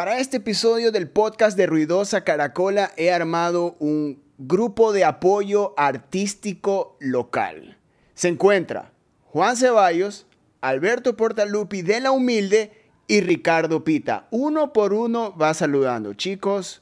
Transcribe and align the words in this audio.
Para 0.00 0.18
este 0.18 0.38
episodio 0.38 0.92
del 0.92 1.10
podcast 1.10 1.58
de 1.58 1.66
Ruidosa 1.66 2.24
Caracola 2.24 2.90
he 2.96 3.12
armado 3.12 3.76
un 3.80 4.22
grupo 4.38 4.94
de 4.94 5.04
apoyo 5.04 5.74
artístico 5.76 6.96
local. 7.00 7.76
Se 8.14 8.28
encuentra 8.28 8.92
Juan 9.26 9.58
Ceballos, 9.58 10.26
Alberto 10.62 11.18
Portalupi 11.18 11.82
de 11.82 12.00
La 12.00 12.12
Humilde 12.12 12.72
y 13.08 13.20
Ricardo 13.20 13.84
Pita. 13.84 14.26
Uno 14.30 14.72
por 14.72 14.94
uno 14.94 15.36
va 15.36 15.52
saludando. 15.52 16.14
Chicos, 16.14 16.80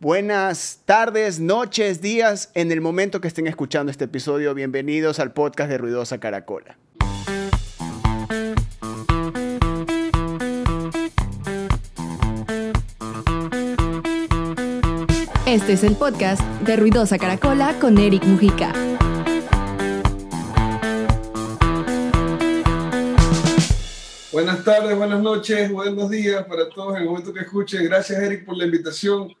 buenas 0.00 0.80
tardes, 0.84 1.38
noches, 1.38 2.00
días, 2.00 2.50
en 2.54 2.72
el 2.72 2.80
momento 2.80 3.20
que 3.20 3.28
estén 3.28 3.46
escuchando 3.46 3.92
este 3.92 4.06
episodio. 4.06 4.52
Bienvenidos 4.52 5.20
al 5.20 5.32
podcast 5.32 5.70
de 5.70 5.78
Ruidosa 5.78 6.18
Caracola. 6.18 6.76
Este 15.48 15.72
es 15.72 15.82
el 15.82 15.96
podcast 15.96 16.42
de 16.66 16.76
Ruidosa 16.76 17.16
Caracola 17.16 17.74
con 17.80 17.96
Eric 17.96 18.22
Mujica. 18.26 18.70
Buenas 24.30 24.62
tardes, 24.62 24.94
buenas 24.94 25.22
noches, 25.22 25.72
buenos 25.72 26.10
días 26.10 26.44
para 26.44 26.68
todos 26.68 26.96
en 26.96 27.00
el 27.04 27.08
momento 27.08 27.32
que 27.32 27.40
escuchen. 27.40 27.82
Gracias, 27.84 28.20
Eric, 28.20 28.44
por 28.44 28.58
la 28.58 28.66
invitación. 28.66 29.32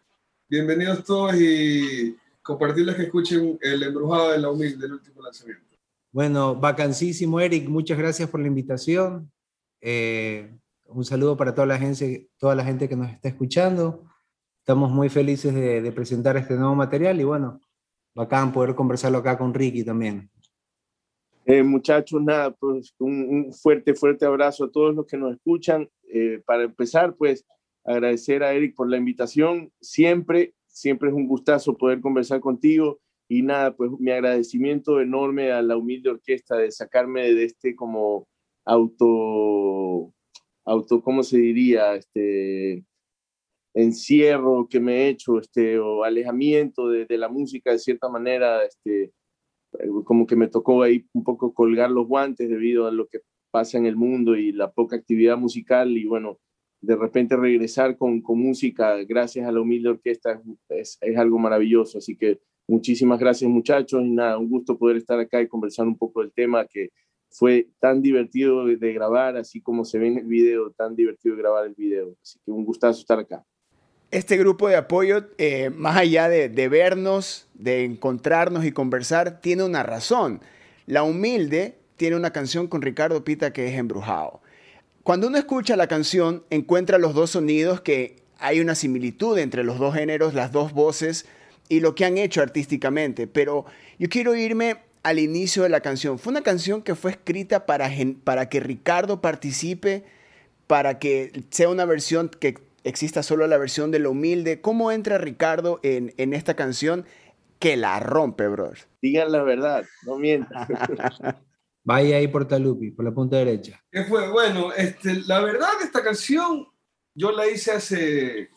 Bienvenidos 0.48 1.04
todos 1.04 1.34
y 1.38 2.16
compartirles 2.42 2.96
que 2.96 3.02
escuchen 3.02 3.58
El 3.60 3.82
Embrujado 3.82 4.32
de 4.32 4.38
la 4.38 4.50
Humilde, 4.50 4.86
el 4.86 4.94
último 4.94 5.20
lanzamiento. 5.20 5.76
Bueno, 6.10 6.54
vacancísimo, 6.54 7.38
Eric. 7.38 7.68
Muchas 7.68 7.98
gracias 7.98 8.30
por 8.30 8.40
la 8.40 8.46
invitación. 8.46 9.30
Eh, 9.82 10.56
un 10.86 11.04
saludo 11.04 11.36
para 11.36 11.54
toda 11.54 11.66
la 11.66 11.76
gente, 11.76 12.30
toda 12.38 12.54
la 12.54 12.64
gente 12.64 12.88
que 12.88 12.96
nos 12.96 13.10
está 13.10 13.28
escuchando. 13.28 14.08
Estamos 14.68 14.90
muy 14.90 15.08
felices 15.08 15.54
de, 15.54 15.92
presentar 15.92 16.36
este 16.36 16.54
nuevo 16.54 16.74
material 16.74 17.18
y 17.18 17.24
bueno, 17.24 17.58
bacán 18.14 18.52
poder 18.52 18.74
conversarlo 18.74 19.16
acá 19.16 19.38
con 19.38 19.54
Ricky 19.54 19.82
también. 19.82 20.28
Eh, 21.46 21.62
muchachos, 21.62 22.20
nada, 22.20 22.50
pues 22.50 22.94
un, 22.98 23.50
fuerte, 23.50 23.94
fuerte 23.94 24.26
abrazo 24.26 24.64
a 24.64 24.70
todos 24.70 24.94
los 24.94 25.06
que 25.06 25.16
nos 25.16 25.32
escuchan. 25.32 25.88
Eh, 26.12 26.42
para 26.44 26.64
empezar, 26.64 27.16
pues 27.16 27.46
agradecer 27.82 28.42
a 28.42 28.52
Eric 28.52 28.74
por 28.76 28.90
la 28.90 28.98
invitación. 28.98 29.72
Siempre, 29.80 30.52
siempre 30.66 31.08
es 31.08 31.14
un 31.14 31.26
gustazo 31.26 31.74
poder 31.74 32.02
conversar 32.02 32.40
contigo. 32.40 33.00
Y 33.26 33.40
nada, 33.40 33.74
pues 33.74 33.90
mi 33.98 34.10
agradecimiento 34.10 35.00
enorme 35.00 35.50
a 35.50 35.62
la 35.62 35.78
humilde 35.78 36.10
orquesta 36.10 36.58
de 36.58 36.70
sacarme 36.70 37.22
de 37.22 37.44
este 37.44 37.74
como 37.74 38.28
auto, 38.66 40.12
auto, 40.66 41.00
¿cómo 41.00 41.22
se 41.22 41.38
diría? 41.38 41.94
Este, 41.94 42.84
encierro 43.82 44.66
que 44.68 44.80
me 44.80 45.02
he 45.02 45.08
hecho, 45.08 45.38
este, 45.38 45.78
o 45.78 46.02
alejamiento 46.02 46.88
de, 46.88 47.06
la 47.16 47.28
música 47.28 47.70
de 47.70 47.78
cierta 47.78 48.08
manera, 48.08 48.64
este, 48.64 49.12
como 50.04 50.26
que 50.26 50.34
me 50.36 50.48
tocó 50.48 50.82
ahí 50.82 51.06
un 51.12 51.22
poco 51.22 51.54
colgar 51.54 51.90
los 51.90 52.08
guantes 52.08 52.48
debido 52.48 52.86
a 52.86 52.90
lo 52.90 53.06
que 53.06 53.20
pasa 53.50 53.78
en 53.78 53.86
el 53.86 53.96
mundo 53.96 54.36
y 54.36 54.52
la 54.52 54.72
poca 54.72 54.96
actividad 54.96 55.38
musical 55.38 55.96
y 55.96 56.06
bueno, 56.06 56.38
de 56.80 56.96
repente 56.96 57.36
regresar 57.36 57.96
con, 57.96 58.20
con 58.20 58.40
música 58.40 58.96
gracias 59.04 59.46
a 59.46 59.52
la 59.52 59.60
humilde 59.60 59.90
orquesta 59.90 60.42
es, 60.70 60.98
es, 61.00 61.16
algo 61.16 61.38
maravilloso, 61.38 61.98
así 61.98 62.16
que 62.16 62.40
muchísimas 62.68 63.20
gracias 63.20 63.50
muchachos 63.50 64.02
y 64.02 64.10
nada, 64.10 64.38
un 64.38 64.48
gusto 64.48 64.76
poder 64.76 64.96
estar 64.96 65.20
acá 65.20 65.40
y 65.40 65.48
conversar 65.48 65.86
un 65.86 65.96
poco 65.96 66.20
del 66.22 66.32
tema 66.32 66.66
que 66.66 66.90
fue 67.30 67.68
tan 67.78 68.02
divertido 68.02 68.64
de, 68.64 68.76
de 68.76 68.92
grabar, 68.92 69.36
así 69.36 69.60
como 69.60 69.84
se 69.84 69.98
ve 69.98 70.08
en 70.08 70.18
el 70.18 70.26
video, 70.26 70.70
tan 70.72 70.96
divertido 70.96 71.36
de 71.36 71.42
grabar 71.42 71.66
el 71.66 71.74
video, 71.74 72.16
así 72.22 72.40
que 72.44 72.50
un 72.50 72.64
gustazo 72.64 73.00
estar 73.00 73.18
acá 73.20 73.44
este 74.10 74.36
grupo 74.36 74.68
de 74.68 74.76
apoyo, 74.76 75.28
eh, 75.38 75.70
más 75.70 75.96
allá 75.96 76.28
de, 76.28 76.68
vernos, 76.68 77.46
de 77.54 77.84
encontrarnos 77.84 78.64
y 78.64 78.72
conversar, 78.72 79.40
tiene 79.40 79.64
una 79.64 79.82
razón. 79.82 80.40
La 80.86 81.02
humilde 81.02 81.76
tiene 81.96 82.16
una 82.16 82.32
canción 82.32 82.68
con 82.68 82.80
Ricardo 82.80 83.24
Pita 83.24 83.52
que 83.52 83.68
es 83.68 83.78
embrujado. 83.78 84.40
Cuando 85.02 85.26
uno 85.26 85.38
escucha 85.38 85.76
la 85.76 85.88
canción, 85.88 86.44
encuentra 86.50 86.98
los 86.98 87.14
dos 87.14 87.30
sonidos 87.30 87.80
que 87.80 88.16
hay 88.38 88.60
una 88.60 88.74
similitud 88.74 89.38
entre 89.38 89.64
los 89.64 89.78
dos 89.78 89.94
géneros, 89.94 90.34
las 90.34 90.52
dos 90.52 90.72
voces 90.72 91.26
y 91.68 91.80
lo 91.80 91.94
que 91.94 92.04
han 92.04 92.18
hecho 92.18 92.40
artísticamente. 92.40 93.26
Pero 93.26 93.66
yo 93.98 94.08
quiero 94.08 94.34
irme 94.34 94.78
al 95.02 95.18
inicio 95.18 95.62
de 95.62 95.68
la 95.68 95.80
canción. 95.80 96.18
Fue 96.18 96.30
una 96.30 96.42
canción 96.42 96.82
que 96.82 96.94
fue 96.94 97.10
escrita 97.10 97.66
para, 97.66 97.90
para 98.24 98.48
que 98.48 98.60
Ricardo 98.60 99.20
participe, 99.20 100.04
para 100.66 100.98
que 100.98 101.44
sea 101.50 101.68
una 101.68 101.84
versión 101.84 102.28
que 102.28 102.67
exista 102.88 103.22
solo 103.22 103.46
la 103.46 103.58
versión 103.58 103.90
de 103.90 103.98
lo 103.98 104.12
humilde. 104.12 104.60
¿Cómo 104.60 104.90
entra 104.90 105.18
Ricardo 105.18 105.78
en, 105.82 106.14
en 106.16 106.32
esta 106.32 106.54
canción 106.54 107.04
que 107.58 107.76
la 107.76 108.00
rompe, 108.00 108.48
bro? 108.48 108.72
Digan 109.02 109.30
la 109.30 109.42
verdad, 109.42 109.84
no 110.06 110.18
mientan. 110.18 110.66
Vaya 111.84 112.16
ahí 112.16 112.28
por 112.28 112.46
Talupi, 112.46 112.90
por 112.90 113.04
la 113.04 113.12
punta 113.12 113.36
derecha. 113.36 113.82
¿Qué 113.90 114.04
fue? 114.04 114.28
Bueno, 114.30 114.72
este, 114.72 115.22
la 115.26 115.40
verdad 115.40 115.68
que 115.78 115.84
esta 115.84 116.02
canción 116.02 116.66
yo 117.14 117.32
la 117.32 117.46
hice 117.46 117.72
hace 117.72 118.50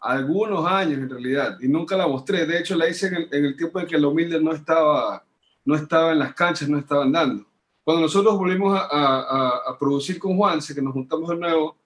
algunos 0.00 0.66
años 0.66 0.98
en 0.98 1.10
realidad 1.10 1.58
y 1.60 1.68
nunca 1.68 1.96
la 1.96 2.06
mostré. 2.06 2.46
De 2.46 2.58
hecho, 2.58 2.74
la 2.76 2.88
hice 2.88 3.08
en 3.08 3.44
el, 3.44 3.56
tiempo 3.56 3.80
en 3.80 3.86
que 3.86 3.98
lo 3.98 4.10
humilde 4.10 4.40
no 4.40 4.52
estaba, 4.52 5.24
no 5.64 5.74
estaba 5.74 6.12
en 6.12 6.18
las 6.18 6.34
canchas, 6.34 6.68
no 6.68 6.78
estaba 6.78 7.04
andando. 7.04 7.46
Cuando 7.84 8.02
nosotros 8.02 8.36
volvimos 8.38 8.78
a, 8.78 8.86
a, 8.90 9.48
a 9.68 9.78
producir 9.78 10.18
con 10.18 10.36
Juanse, 10.36 10.74
que 10.74 10.82
nos 10.82 10.92
juntamos 10.92 11.28
de 11.28 11.36
nuevo, 11.36 11.76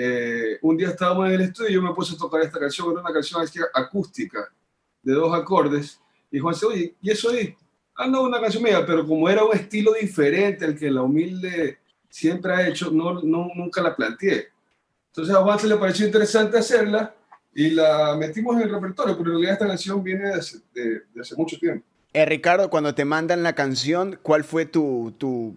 eh, 0.00 0.58
un 0.62 0.76
día 0.76 0.90
estábamos 0.90 1.26
en 1.26 1.34
el 1.34 1.40
estudio 1.40 1.70
y 1.70 1.74
yo 1.74 1.82
me 1.82 1.92
puse 1.92 2.14
a 2.14 2.18
tocar 2.18 2.40
esta 2.42 2.60
canción, 2.60 2.92
era 2.92 3.00
una 3.00 3.12
canción 3.12 3.44
acústica 3.74 4.48
de 5.02 5.12
dos 5.12 5.34
acordes. 5.34 6.00
Y 6.30 6.38
Juan 6.38 6.54
dice, 6.54 6.66
oye, 6.66 6.94
¿y 7.02 7.10
eso 7.10 7.32
es? 7.32 7.50
Ah, 7.96 8.06
no, 8.06 8.22
una 8.22 8.40
canción 8.40 8.62
mía, 8.62 8.86
pero 8.86 9.04
como 9.04 9.28
era 9.28 9.42
un 9.42 9.56
estilo 9.56 9.94
diferente 10.00 10.64
al 10.64 10.78
que 10.78 10.88
la 10.88 11.02
humilde 11.02 11.78
siempre 12.08 12.52
ha 12.52 12.68
hecho, 12.68 12.92
no, 12.92 13.14
no, 13.22 13.50
nunca 13.56 13.82
la 13.82 13.96
planteé. 13.96 14.50
Entonces 15.08 15.34
a 15.34 15.42
Juan 15.42 15.58
se 15.58 15.66
le 15.66 15.76
pareció 15.76 16.06
interesante 16.06 16.58
hacerla 16.58 17.12
y 17.52 17.70
la 17.70 18.14
metimos 18.16 18.54
en 18.54 18.62
el 18.62 18.70
repertorio, 18.70 19.18
pero 19.18 19.30
en 19.30 19.34
realidad 19.34 19.54
esta 19.54 19.66
canción 19.66 20.04
viene 20.04 20.28
de 20.28 20.34
hace, 20.34 21.34
mucho 21.36 21.58
tiempo. 21.58 21.84
Eh, 22.12 22.24
Ricardo, 22.24 22.70
cuando 22.70 22.94
te 22.94 23.04
mandan 23.04 23.42
la 23.42 23.56
canción, 23.56 24.16
¿cuál 24.22 24.44
fue 24.44 24.64
tu, 24.64 25.12
tu 25.18 25.56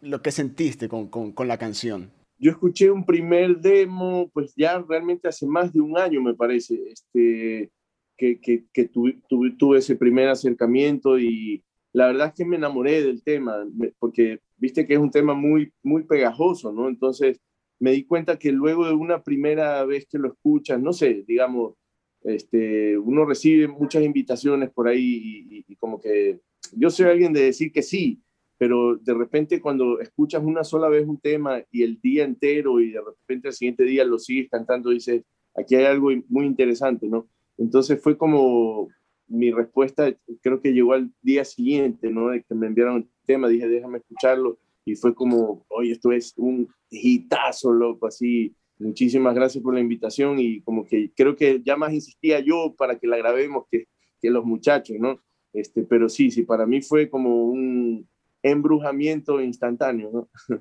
lo 0.00 0.22
que 0.22 0.30
sentiste 0.30 0.88
con 0.88 1.48
la 1.48 1.58
canción? 1.58 2.12
Yo 2.40 2.50
escuché 2.50 2.90
un 2.90 3.04
primer 3.04 3.58
demo, 3.58 4.30
pues 4.32 4.54
ya 4.56 4.82
realmente 4.88 5.28
hace 5.28 5.46
más 5.46 5.72
de 5.72 5.80
un 5.80 5.98
año, 5.98 6.22
me 6.22 6.34
parece, 6.34 6.74
este, 6.88 7.70
que, 8.16 8.40
que, 8.40 8.64
que 8.72 8.88
tuve 8.88 9.78
ese 9.78 9.94
primer 9.94 10.28
acercamiento 10.28 11.18
y 11.18 11.62
la 11.92 12.06
verdad 12.06 12.28
es 12.28 12.34
que 12.34 12.44
me 12.46 12.56
enamoré 12.56 13.02
del 13.02 13.22
tema, 13.22 13.66
porque 13.98 14.40
viste 14.56 14.86
que 14.86 14.94
es 14.94 15.00
un 15.00 15.10
tema 15.10 15.34
muy, 15.34 15.70
muy 15.82 16.04
pegajoso, 16.04 16.72
¿no? 16.72 16.88
Entonces 16.88 17.40
me 17.78 17.92
di 17.92 18.04
cuenta 18.04 18.38
que 18.38 18.52
luego 18.52 18.86
de 18.86 18.94
una 18.94 19.22
primera 19.22 19.84
vez 19.84 20.06
que 20.10 20.18
lo 20.18 20.28
escuchas, 20.28 20.80
no 20.80 20.94
sé, 20.94 21.24
digamos, 21.26 21.74
este, 22.22 22.96
uno 22.96 23.26
recibe 23.26 23.68
muchas 23.68 24.02
invitaciones 24.02 24.70
por 24.70 24.88
ahí 24.88 25.46
y, 25.50 25.64
y 25.68 25.76
como 25.76 26.00
que 26.00 26.40
yo 26.72 26.90
soy 26.90 27.06
alguien 27.06 27.32
de 27.32 27.42
decir 27.42 27.72
que 27.72 27.82
sí, 27.82 28.22
pero 28.60 28.98
de 28.98 29.14
repente 29.14 29.58
cuando 29.58 30.00
escuchas 30.00 30.44
una 30.44 30.64
sola 30.64 30.90
vez 30.90 31.08
un 31.08 31.18
tema 31.18 31.62
y 31.72 31.82
el 31.82 31.98
día 31.98 32.24
entero 32.24 32.78
y 32.78 32.90
de 32.90 33.00
repente 33.00 33.48
el 33.48 33.54
siguiente 33.54 33.84
día 33.84 34.04
lo 34.04 34.18
sigues 34.18 34.50
cantando, 34.50 34.90
dices, 34.90 35.24
aquí 35.56 35.76
hay 35.76 35.86
algo 35.86 36.10
muy 36.28 36.44
interesante, 36.44 37.08
¿no? 37.08 37.26
Entonces 37.56 37.98
fue 38.02 38.18
como 38.18 38.88
mi 39.28 39.50
respuesta, 39.50 40.14
creo 40.42 40.60
que 40.60 40.74
llegó 40.74 40.92
al 40.92 41.10
día 41.22 41.42
siguiente, 41.46 42.10
¿no? 42.10 42.28
De 42.28 42.42
que 42.42 42.54
me 42.54 42.66
enviaron 42.66 42.96
el 42.96 43.08
tema, 43.24 43.48
dije, 43.48 43.66
déjame 43.66 43.96
escucharlo 43.96 44.58
y 44.84 44.94
fue 44.94 45.14
como, 45.14 45.64
oye, 45.70 45.92
esto 45.92 46.12
es 46.12 46.34
un 46.36 46.68
hitazo, 46.90 47.72
loco, 47.72 48.08
así. 48.08 48.54
Muchísimas 48.78 49.34
gracias 49.34 49.64
por 49.64 49.72
la 49.72 49.80
invitación 49.80 50.38
y 50.38 50.60
como 50.60 50.84
que 50.84 51.10
creo 51.16 51.34
que 51.34 51.62
ya 51.64 51.78
más 51.78 51.94
insistía 51.94 52.40
yo 52.40 52.74
para 52.76 52.98
que 52.98 53.06
la 53.06 53.16
grabemos 53.16 53.64
que, 53.70 53.86
que 54.20 54.28
los 54.28 54.44
muchachos, 54.44 54.98
¿no? 55.00 55.18
Este, 55.54 55.82
pero 55.82 56.10
sí, 56.10 56.30
sí, 56.30 56.42
para 56.42 56.66
mí 56.66 56.82
fue 56.82 57.08
como 57.08 57.46
un, 57.46 58.06
embrujamiento 58.42 59.40
instantáneo. 59.40 60.10
¿no? 60.12 60.58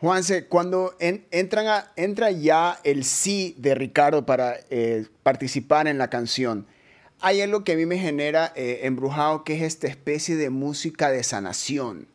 Juanse, 0.00 0.46
cuando 0.46 0.94
entran 0.98 1.66
a, 1.66 1.92
entra 1.94 2.30
ya 2.30 2.80
el 2.84 3.04
sí 3.04 3.54
de 3.58 3.74
Ricardo 3.74 4.24
para 4.24 4.54
eh, 4.70 5.06
participar 5.22 5.88
en 5.88 5.98
la 5.98 6.08
canción, 6.08 6.66
hay 7.20 7.42
algo 7.42 7.64
que 7.64 7.72
a 7.72 7.76
mí 7.76 7.84
me 7.84 7.98
genera 7.98 8.50
eh, 8.56 8.80
embrujado, 8.84 9.44
que 9.44 9.56
es 9.56 9.62
esta 9.62 9.88
especie 9.88 10.36
de 10.36 10.48
música 10.48 11.10
de 11.10 11.22
sanación. 11.22 12.06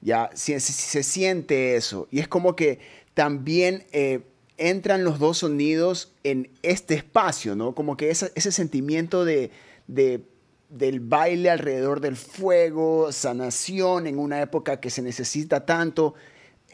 Ya, 0.00 0.30
se, 0.32 0.58
se, 0.60 1.02
siente 1.02 1.76
eso. 1.76 2.08
Y 2.10 2.20
es 2.20 2.28
como 2.28 2.56
que 2.56 2.78
también 3.12 3.84
eh, 3.92 4.20
entran 4.56 5.04
los 5.04 5.18
dos 5.18 5.38
sonidos 5.38 6.14
en 6.24 6.50
este 6.62 6.94
espacio, 6.94 7.56
¿no? 7.56 7.74
Como 7.74 7.96
que 7.98 8.08
ese 8.10 8.52
sentimiento 8.52 9.26
de, 9.26 9.50
de 9.86 10.22
del 10.68 11.00
baile 11.00 11.50
alrededor 11.50 12.00
del 12.00 12.16
fuego, 12.16 13.10
sanación 13.12 14.06
en 14.06 14.18
una 14.18 14.40
época 14.42 14.80
que 14.80 14.90
se 14.90 15.02
necesita 15.02 15.64
tanto. 15.64 16.14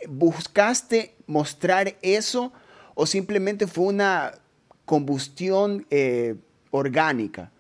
¿Buscaste 0.09 1.17
mostrar 1.27 1.97
eso 2.03 2.53
o 2.95 3.07
simplemente 3.07 3.67
fue 3.67 3.87
una 3.87 4.35
combustión 4.85 5.87
eh, 5.91 6.37
orgánica? 6.71 7.53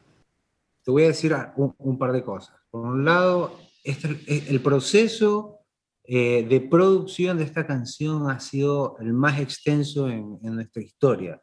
Te 0.85 0.91
voy 0.91 1.05
a 1.05 1.09
decir 1.09 1.35
un, 1.57 1.99
par 1.99 2.13
de 2.13 2.23
cosas. 2.23 2.57
Por 2.71 2.85
un 2.85 3.05
lado, 3.05 3.59
este, 3.85 4.19
el 4.27 4.61
proceso 4.61 5.61
eh, 6.05 6.45
de 6.47 6.61
producción 6.61 7.39
de 7.39 7.45
esta 7.45 7.67
canción 7.67 8.29
ha 8.29 8.39
sido 8.41 8.97
el 9.01 9.15
más 9.15 9.41
extenso 9.41 10.09
en, 10.11 10.39
nuestra 10.43 10.83
historia. 10.83 11.41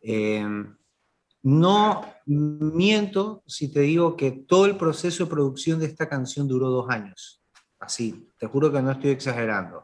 Eh, 0.00 0.46
no 1.48 2.02
miento 2.26 3.42
si 3.46 3.72
te 3.72 3.80
digo 3.80 4.18
que 4.18 4.32
todo 4.32 4.66
el 4.66 4.76
proceso 4.76 5.24
de 5.24 5.30
producción 5.30 5.78
de 5.78 5.86
esta 5.86 6.06
canción 6.06 6.46
duró 6.46 6.68
dos 6.68 6.90
años. 6.90 7.42
Así, 7.78 8.28
te 8.38 8.46
juro 8.46 8.70
que 8.70 8.82
no 8.82 8.90
estoy 8.90 9.12
exagerando. 9.12 9.82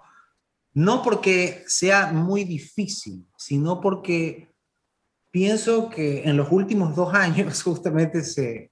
No 0.75 1.03
porque 1.03 1.65
sea 1.67 2.13
muy 2.13 2.45
difícil, 2.45 3.27
sino 3.39 3.81
porque 3.81 4.53
pienso 5.31 5.89
que 5.89 6.25
en 6.25 6.37
los 6.37 6.53
últimos 6.53 6.95
dos 6.95 7.15
años 7.15 7.63
justamente 7.65 8.23
se, 8.25 8.71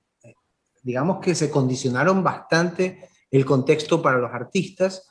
digamos 0.82 1.20
que 1.20 1.34
se 1.34 1.50
condicionaron 1.50 2.22
bastante 2.22 3.08
el 3.30 3.46
contexto 3.46 4.02
para 4.02 4.18
los 4.18 4.32
artistas 4.32 5.08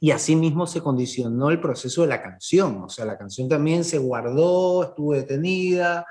y 0.00 0.10
asimismo 0.10 0.66
se 0.66 0.82
condicionó 0.82 1.50
el 1.50 1.60
proceso 1.60 2.02
de 2.02 2.08
la 2.08 2.20
canción. 2.20 2.82
O 2.82 2.88
sea, 2.88 3.04
la 3.04 3.16
canción 3.16 3.48
también 3.48 3.84
se 3.84 3.98
guardó, 3.98 4.82
estuvo 4.82 5.12
detenida, 5.12 6.04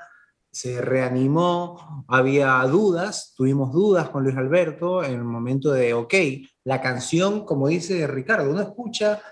se 0.52 0.82
reanimó, 0.82 2.04
había 2.08 2.58
dudas, 2.64 3.32
tuvimos 3.34 3.72
dudas 3.72 4.10
con 4.10 4.22
Luis 4.22 4.36
Alberto 4.36 5.02
en 5.02 5.14
el 5.14 5.24
momento 5.24 5.72
de, 5.72 5.94
ok, 5.94 6.14
la 6.64 6.82
canción, 6.82 7.46
como 7.46 7.68
dice 7.68 8.06
Ricardo, 8.06 8.50
uno 8.50 8.60
escucha 8.60 9.22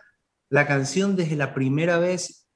la 0.49 0.67
canción 0.67 1.17
desde 1.17 1.37
la 1.37 1.53
primera 1.53 1.99
vez, 1.99 2.49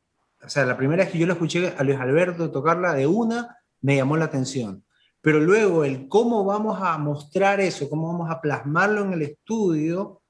o 0.42 0.48
sea, 0.48 0.64
la 0.64 0.78
primera 0.78 1.04
vez 1.04 1.12
que 1.12 1.18
yo 1.18 1.26
la 1.26 1.34
escuché 1.34 1.74
a 1.76 1.84
Luis 1.84 2.00
Alberto 2.00 2.50
tocarla 2.50 2.94
de 2.94 3.06
una, 3.06 3.58
me 3.82 3.96
llamó 3.96 4.16
la 4.16 4.24
atención. 4.24 4.82
Pero 5.20 5.40
luego 5.40 5.84
el 5.84 6.08
cómo 6.08 6.44
vamos 6.44 6.78
a 6.80 6.96
mostrar 6.96 7.60
eso, 7.60 7.88
cómo 7.90 8.12
vamos 8.12 8.30
a 8.30 8.40
plasmarlo 8.40 9.04
en 9.04 9.12
el 9.12 9.22
estudio, 9.22 10.22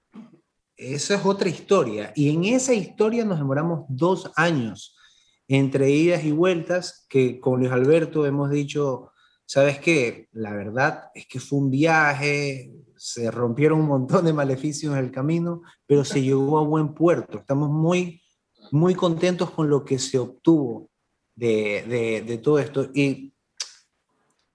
eso 0.76 1.14
es 1.14 1.24
otra 1.24 1.48
historia. 1.48 2.12
Y 2.16 2.34
en 2.34 2.44
esa 2.44 2.74
historia 2.74 3.24
nos 3.24 3.38
demoramos 3.38 3.84
dos 3.88 4.30
años 4.34 4.93
entre 5.48 5.90
idas 5.90 6.24
y 6.24 6.32
vueltas, 6.32 7.06
que 7.08 7.40
con 7.40 7.60
Luis 7.60 7.72
Alberto 7.72 8.26
hemos 8.26 8.50
dicho, 8.50 9.12
¿sabes 9.46 9.78
qué? 9.78 10.28
La 10.32 10.52
verdad 10.54 11.10
es 11.14 11.26
que 11.26 11.40
fue 11.40 11.58
un 11.58 11.70
viaje, 11.70 12.72
se 12.96 13.30
rompieron 13.30 13.80
un 13.80 13.88
montón 13.88 14.24
de 14.24 14.32
maleficios 14.32 14.94
en 14.94 15.04
el 15.04 15.10
camino, 15.10 15.62
pero 15.86 16.04
se 16.04 16.22
llegó 16.22 16.58
a 16.58 16.64
buen 16.64 16.94
puerto. 16.94 17.38
Estamos 17.38 17.70
muy, 17.70 18.22
muy 18.70 18.94
contentos 18.94 19.50
con 19.50 19.68
lo 19.68 19.84
que 19.84 19.98
se 19.98 20.18
obtuvo 20.18 20.90
de, 21.34 22.22
de, 22.26 22.38
todo 22.38 22.58
esto. 22.58 22.90
Y 22.94 23.34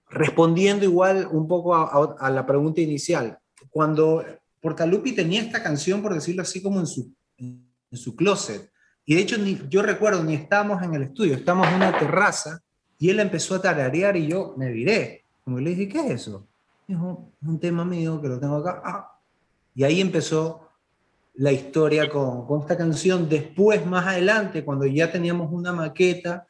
respondiendo 0.08 0.84
igual 0.84 1.28
un 1.30 1.46
poco 1.46 1.74
a, 1.74 2.16
a 2.18 2.30
la 2.30 2.46
pregunta 2.46 2.80
inicial, 2.80 3.38
cuando 3.70 4.24
Portalupi 4.60 5.12
tenía 5.12 5.42
esta 5.42 5.62
canción, 5.62 6.02
por 6.02 6.14
decirlo 6.14 6.42
así, 6.42 6.62
como 6.62 6.80
en 6.80 6.86
su, 6.86 7.14
en 7.38 7.72
su 7.92 8.14
closet. 8.14 8.70
Y 9.04 9.14
de 9.14 9.22
hecho, 9.22 9.38
ni, 9.38 9.60
yo 9.68 9.82
recuerdo, 9.82 10.22
ni 10.22 10.34
estábamos 10.34 10.82
en 10.82 10.94
el 10.94 11.02
estudio, 11.02 11.34
estábamos 11.34 11.68
en 11.68 11.74
una 11.74 11.98
terraza 11.98 12.60
y 12.98 13.10
él 13.10 13.20
empezó 13.20 13.54
a 13.54 13.62
tararear 13.62 14.16
y 14.16 14.28
yo 14.28 14.54
me 14.56 14.70
viré. 14.70 15.24
Como 15.44 15.58
le 15.58 15.70
dije, 15.70 15.88
¿qué 15.88 15.98
es 16.00 16.10
eso? 16.22 16.46
Dijo, 16.86 17.30
es 17.40 17.48
un 17.48 17.58
tema 17.58 17.84
mío 17.84 18.20
que 18.20 18.28
lo 18.28 18.38
tengo 18.38 18.56
acá. 18.56 18.82
Ah. 18.84 19.18
Y 19.74 19.84
ahí 19.84 20.00
empezó 20.00 20.68
la 21.34 21.52
historia 21.52 22.08
con, 22.10 22.46
con, 22.46 22.60
esta 22.60 22.76
canción. 22.76 23.28
Después, 23.28 23.86
más 23.86 24.06
adelante, 24.06 24.64
cuando 24.64 24.86
ya 24.86 25.10
teníamos 25.10 25.50
una 25.52 25.72
maqueta, 25.72 26.46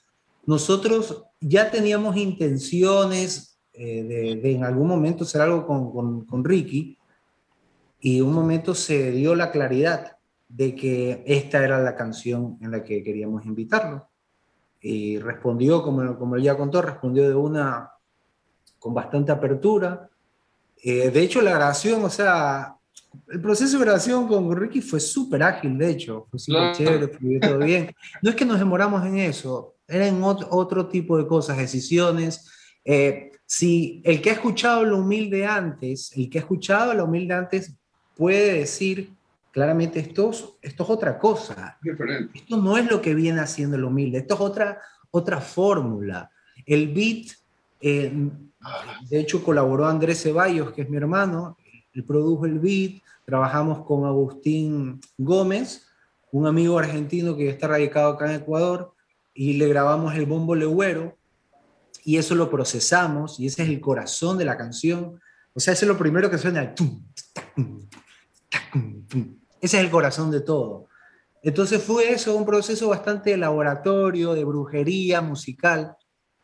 nosotros 0.46 1.24
ya 1.40 1.70
teníamos 1.70 2.16
intenciones 2.16 3.58
eh, 3.72 4.02
de, 4.02 4.36
de, 4.36 4.52
en 4.52 4.64
algún 4.64 4.88
momento 4.88 5.24
hacer 5.24 5.40
algo 5.40 5.66
con, 5.66 5.92
con, 5.92 6.24
con 6.26 6.44
Ricky, 6.44 6.98
y 8.00 8.20
un 8.20 8.32
momento 8.32 8.74
se 8.74 9.10
dio 9.12 9.34
la 9.34 9.50
claridad 9.50 10.16
de 10.50 10.74
que 10.74 11.22
esta 11.26 11.64
era 11.64 11.78
la 11.80 11.94
canción 11.94 12.58
en 12.60 12.72
la 12.72 12.82
que 12.82 13.02
queríamos 13.02 13.46
invitarlo. 13.46 14.08
Y 14.80 15.18
respondió, 15.18 15.82
como, 15.82 16.18
como 16.18 16.36
él 16.36 16.42
ya 16.42 16.56
contó, 16.56 16.82
respondió 16.82 17.28
de 17.28 17.34
una 17.34 17.92
con 18.78 18.92
bastante 18.92 19.30
apertura. 19.30 20.08
Eh, 20.82 21.10
de 21.10 21.22
hecho, 21.22 21.40
la 21.40 21.52
grabación, 21.52 22.02
o 22.02 22.10
sea, 22.10 22.74
el 23.28 23.40
proceso 23.40 23.78
de 23.78 23.84
grabación 23.84 24.26
con 24.26 24.54
Ricky 24.56 24.80
fue 24.80 24.98
súper 24.98 25.42
ágil, 25.42 25.78
de 25.78 25.90
hecho, 25.90 26.26
fue 26.30 26.38
súper 26.38 26.72
chévere, 26.72 27.08
fue 27.08 27.38
todo 27.38 27.58
bien. 27.58 27.94
No 28.22 28.30
es 28.30 28.36
que 28.36 28.44
nos 28.44 28.58
demoramos 28.58 29.04
en 29.06 29.18
eso, 29.18 29.76
eran 29.86 30.22
otro, 30.22 30.48
otro 30.50 30.88
tipo 30.88 31.16
de 31.18 31.26
cosas, 31.26 31.58
decisiones. 31.58 32.50
Eh, 32.84 33.30
si 33.44 34.00
el 34.04 34.22
que 34.22 34.30
ha 34.30 34.34
escuchado 34.34 34.84
lo 34.84 34.98
humilde 34.98 35.46
antes, 35.46 36.12
el 36.16 36.30
que 36.30 36.38
ha 36.38 36.42
escuchado 36.42 36.94
lo 36.94 37.04
humilde 37.04 37.34
antes 37.34 37.76
puede 38.16 38.54
decir 38.54 39.12
claramente 39.52 40.00
esto, 40.00 40.30
esto 40.62 40.84
es 40.84 40.90
otra 40.90 41.18
cosa. 41.18 41.78
Esto 42.34 42.56
no 42.56 42.76
es 42.76 42.90
lo 42.90 43.00
que 43.00 43.14
viene 43.14 43.40
haciendo 43.40 43.76
el 43.76 43.84
humilde, 43.84 44.18
esto 44.18 44.34
es 44.34 44.40
otra, 44.40 44.80
otra 45.10 45.40
fórmula. 45.40 46.30
El 46.66 46.92
beat, 46.92 47.26
eh, 47.80 48.12
de 49.08 49.18
hecho 49.18 49.42
colaboró 49.42 49.86
Andrés 49.86 50.22
Ceballos, 50.22 50.72
que 50.72 50.82
es 50.82 50.90
mi 50.90 50.96
hermano, 50.96 51.56
él 51.92 52.04
produjo 52.04 52.46
el 52.46 52.58
beat, 52.58 53.02
trabajamos 53.24 53.84
con 53.84 54.04
Agustín 54.04 55.00
Gómez, 55.18 55.86
un 56.32 56.46
amigo 56.46 56.78
argentino 56.78 57.36
que 57.36 57.48
está 57.48 57.68
radicado 57.68 58.12
acá 58.12 58.26
en 58.26 58.40
Ecuador, 58.40 58.94
y 59.34 59.54
le 59.54 59.68
grabamos 59.68 60.14
el 60.14 60.26
bombo 60.26 60.54
legüero, 60.54 61.16
y 62.04 62.16
eso 62.16 62.34
lo 62.34 62.50
procesamos, 62.50 63.40
y 63.40 63.46
ese 63.46 63.62
es 63.62 63.68
el 63.68 63.80
corazón 63.80 64.38
de 64.38 64.44
la 64.44 64.56
canción. 64.56 65.20
O 65.52 65.60
sea, 65.60 65.74
ese 65.74 65.84
es 65.84 65.88
lo 65.88 65.98
primero 65.98 66.30
que 66.30 66.38
suena. 66.38 66.74
Ese 69.60 69.78
es 69.78 69.84
el 69.84 69.90
corazón 69.90 70.30
de 70.30 70.40
todo. 70.40 70.86
Entonces 71.42 71.82
fue 71.82 72.12
eso, 72.12 72.36
un 72.36 72.44
proceso 72.44 72.88
bastante 72.88 73.30
de 73.30 73.36
laboratorio, 73.36 74.34
de 74.34 74.44
brujería 74.44 75.20
musical, 75.22 75.96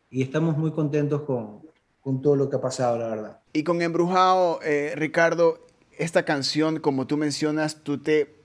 y 0.08 0.22
estamos 0.22 0.56
muy 0.56 0.72
contentos 0.72 1.22
con, 1.22 1.62
con 2.00 2.22
todo 2.22 2.36
lo 2.36 2.48
que 2.48 2.56
ha 2.56 2.60
pasado, 2.60 2.98
la 2.98 3.08
verdad. 3.08 3.40
Y 3.52 3.64
con 3.64 3.82
Embrujado, 3.82 4.60
eh, 4.62 4.94
Ricardo, 4.96 5.66
esta 5.98 6.24
canción, 6.24 6.80
como 6.80 7.06
tú 7.06 7.16
mencionas, 7.16 7.82
tú 7.82 7.98
te 7.98 8.36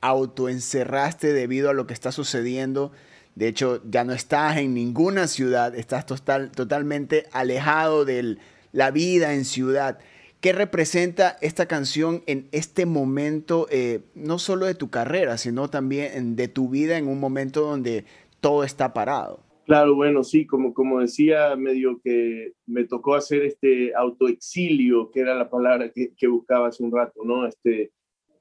autoencerraste 0.00 1.32
debido 1.32 1.70
a 1.70 1.72
lo 1.72 1.86
que 1.86 1.94
está 1.94 2.12
sucediendo. 2.12 2.92
De 3.34 3.48
hecho, 3.48 3.80
ya 3.88 4.04
no 4.04 4.12
estás 4.12 4.58
en 4.58 4.74
ninguna 4.74 5.28
ciudad, 5.28 5.74
estás 5.74 6.06
total, 6.06 6.50
totalmente 6.50 7.26
alejado 7.32 8.04
de 8.04 8.36
la 8.72 8.90
vida 8.90 9.32
en 9.34 9.44
ciudad. 9.44 9.98
¿Qué 10.44 10.52
representa 10.52 11.38
esta 11.40 11.64
canción 11.64 12.22
en 12.26 12.48
este 12.52 12.84
momento, 12.84 13.66
eh, 13.70 14.00
no 14.14 14.38
solo 14.38 14.66
de 14.66 14.74
tu 14.74 14.90
carrera, 14.90 15.38
sino 15.38 15.70
también 15.70 16.36
de 16.36 16.48
tu 16.48 16.68
vida 16.68 16.98
en 16.98 17.08
un 17.08 17.18
momento 17.18 17.62
donde 17.62 18.04
todo 18.42 18.62
está 18.62 18.92
parado? 18.92 19.40
Claro, 19.64 19.94
bueno, 19.94 20.22
sí, 20.22 20.44
como, 20.44 20.74
como 20.74 21.00
decía, 21.00 21.56
medio 21.56 21.98
que 22.04 22.52
me 22.66 22.84
tocó 22.84 23.14
hacer 23.14 23.42
este 23.42 23.94
autoexilio, 23.94 25.10
que 25.10 25.20
era 25.20 25.34
la 25.34 25.48
palabra 25.48 25.90
que, 25.90 26.12
que 26.14 26.26
buscaba 26.26 26.68
hace 26.68 26.82
un 26.82 26.92
rato, 26.92 27.24
¿no? 27.24 27.46
Este, 27.46 27.92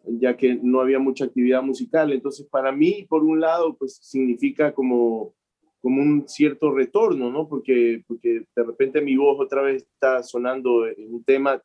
ya 0.04 0.36
que 0.36 0.60
no 0.62 0.82
había 0.82 1.00
mucha 1.00 1.24
actividad 1.24 1.64
musical. 1.64 2.12
Entonces, 2.12 2.46
para 2.52 2.74
mí, 2.74 3.06
por 3.08 3.24
un 3.24 3.40
lado, 3.40 3.78
pues 3.78 3.98
significa 4.02 4.74
como, 4.74 5.36
como 5.80 6.02
un 6.02 6.28
cierto 6.28 6.74
retorno, 6.74 7.32
¿no? 7.32 7.48
Porque, 7.48 8.04
porque 8.06 8.44
de 8.54 8.64
repente 8.64 9.00
mi 9.00 9.16
voz 9.16 9.40
otra 9.40 9.62
vez 9.62 9.84
está 9.84 10.22
sonando 10.22 10.86
en 10.86 11.14
un 11.14 11.24
tema 11.24 11.64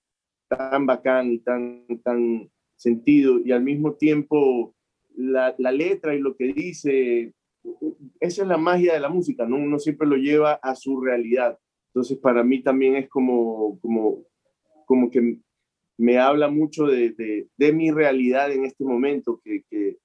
tan 0.48 0.86
bacán 0.86 1.32
y 1.32 1.38
tan, 1.38 1.84
tan 2.02 2.50
sentido 2.76 3.38
y 3.44 3.52
al 3.52 3.62
mismo 3.62 3.94
tiempo 3.94 4.74
la, 5.16 5.54
la, 5.58 5.72
letra 5.72 6.14
y 6.14 6.20
lo 6.20 6.36
que 6.36 6.52
dice, 6.52 7.34
esa 8.20 8.42
es 8.42 8.48
la 8.48 8.56
magia 8.56 8.94
de 8.94 9.00
la 9.00 9.08
música, 9.08 9.46
¿no? 9.46 9.56
Uno 9.56 9.78
siempre 9.78 10.06
lo 10.06 10.16
lleva 10.16 10.54
a 10.54 10.74
su 10.74 11.00
realidad. 11.00 11.58
Entonces 11.88 12.18
para 12.18 12.44
mí 12.44 12.62
también 12.62 12.96
es 12.96 13.08
como, 13.08 13.78
como, 13.80 14.24
como 14.86 15.10
que 15.10 15.38
me 15.98 16.18
habla 16.18 16.48
mucho 16.48 16.86
de, 16.86 17.46
de, 17.56 17.72
mi 17.72 17.90
realidad 17.90 18.52
en 18.52 18.64
este 18.64 18.84
momento, 18.84 19.40
que, 19.42 19.64
que, 19.68 19.98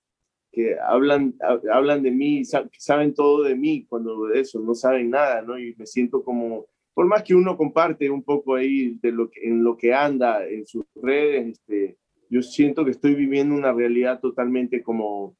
que 0.52 0.76
hablan, 0.80 1.36
hablan 1.72 2.02
de 2.02 2.10
mí, 2.10 2.44
saben 2.44 3.14
todo 3.14 3.44
de 3.44 3.56
mí 3.56 3.86
cuando 3.88 4.32
eso, 4.34 4.60
no 4.60 4.74
saben 4.74 5.12
nada, 5.12 5.44
¿no? 5.44 5.60
Y 5.60 5.76
me 5.76 5.86
siento 5.86 6.24
como 6.24 6.66
por 6.94 7.08
más 7.08 7.24
que 7.24 7.36
uno 7.36 7.58
comparte 7.58 8.10
un 8.10 8.24
poco 8.24 8.56
ahí 8.56 8.98
de 9.02 9.12
lo 9.12 9.30
que, 9.30 9.48
en 9.48 9.64
lo 9.64 9.78
que 9.78 9.94
anda 9.94 10.48
en 10.48 10.66
sus 10.66 10.86
redes, 10.96 11.60
este, 11.60 11.98
yo 12.30 12.42
siento 12.42 12.86
que 12.86 12.92
estoy 12.92 13.16
viviendo 13.16 13.56
una 13.56 13.74
realidad 13.74 14.20
totalmente 14.20 14.82
como, 14.84 15.36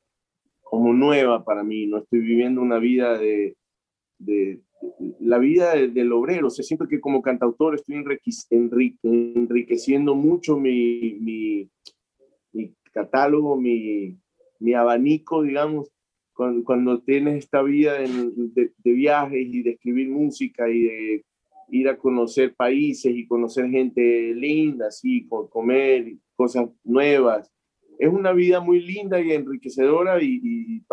como 0.62 0.94
nueva 0.94 1.44
para 1.44 1.64
mí, 1.64 1.86
no 1.88 2.00
estoy 2.00 2.20
viviendo 2.20 2.62
una 2.62 2.80
vida 2.80 3.18
de, 3.18 3.56
de, 4.18 4.62
la 5.20 5.38
vida 5.38 5.76
del 5.76 6.12
obrero, 6.12 6.48
o 6.48 6.50
sea, 6.50 6.64
siento 6.64 6.88
que 6.88 7.00
como 7.00 7.22
cantautor 7.22 7.76
estoy 7.76 8.04
enriqueciendo 9.02 10.16
mucho 10.16 10.58
mi, 10.58 11.18
mi, 11.22 11.70
mi 12.52 12.76
catálogo, 12.92 13.56
mi, 13.56 14.18
mi 14.60 14.74
abanico, 14.74 15.44
digamos, 15.44 15.90
cuando, 16.34 17.02
tienes 17.02 17.44
esta 17.44 17.62
vida 17.62 18.00
de, 18.00 18.72
viajes 18.84 19.48
y 19.54 19.62
de 19.62 19.72
escribir 19.72 20.10
música 20.10 20.70
y 20.70 20.84
de 20.84 21.26
ir 21.70 21.90
a 21.90 21.98
conocer 21.98 22.54
países 22.56 23.14
y 23.16 23.28
conocer 23.28 23.70
gente 23.70 24.34
linda, 24.34 24.88
así, 24.88 25.28
con 25.28 25.48
comer 25.48 26.14
cosas 26.36 26.70
nuevas. 26.84 27.52
Es 28.00 28.12
una 28.12 28.34
vida 28.34 28.60
muy 28.60 28.82
linda 28.82 29.22
y 29.22 29.32
enriquecedora 29.32 30.22
y, 30.22 30.84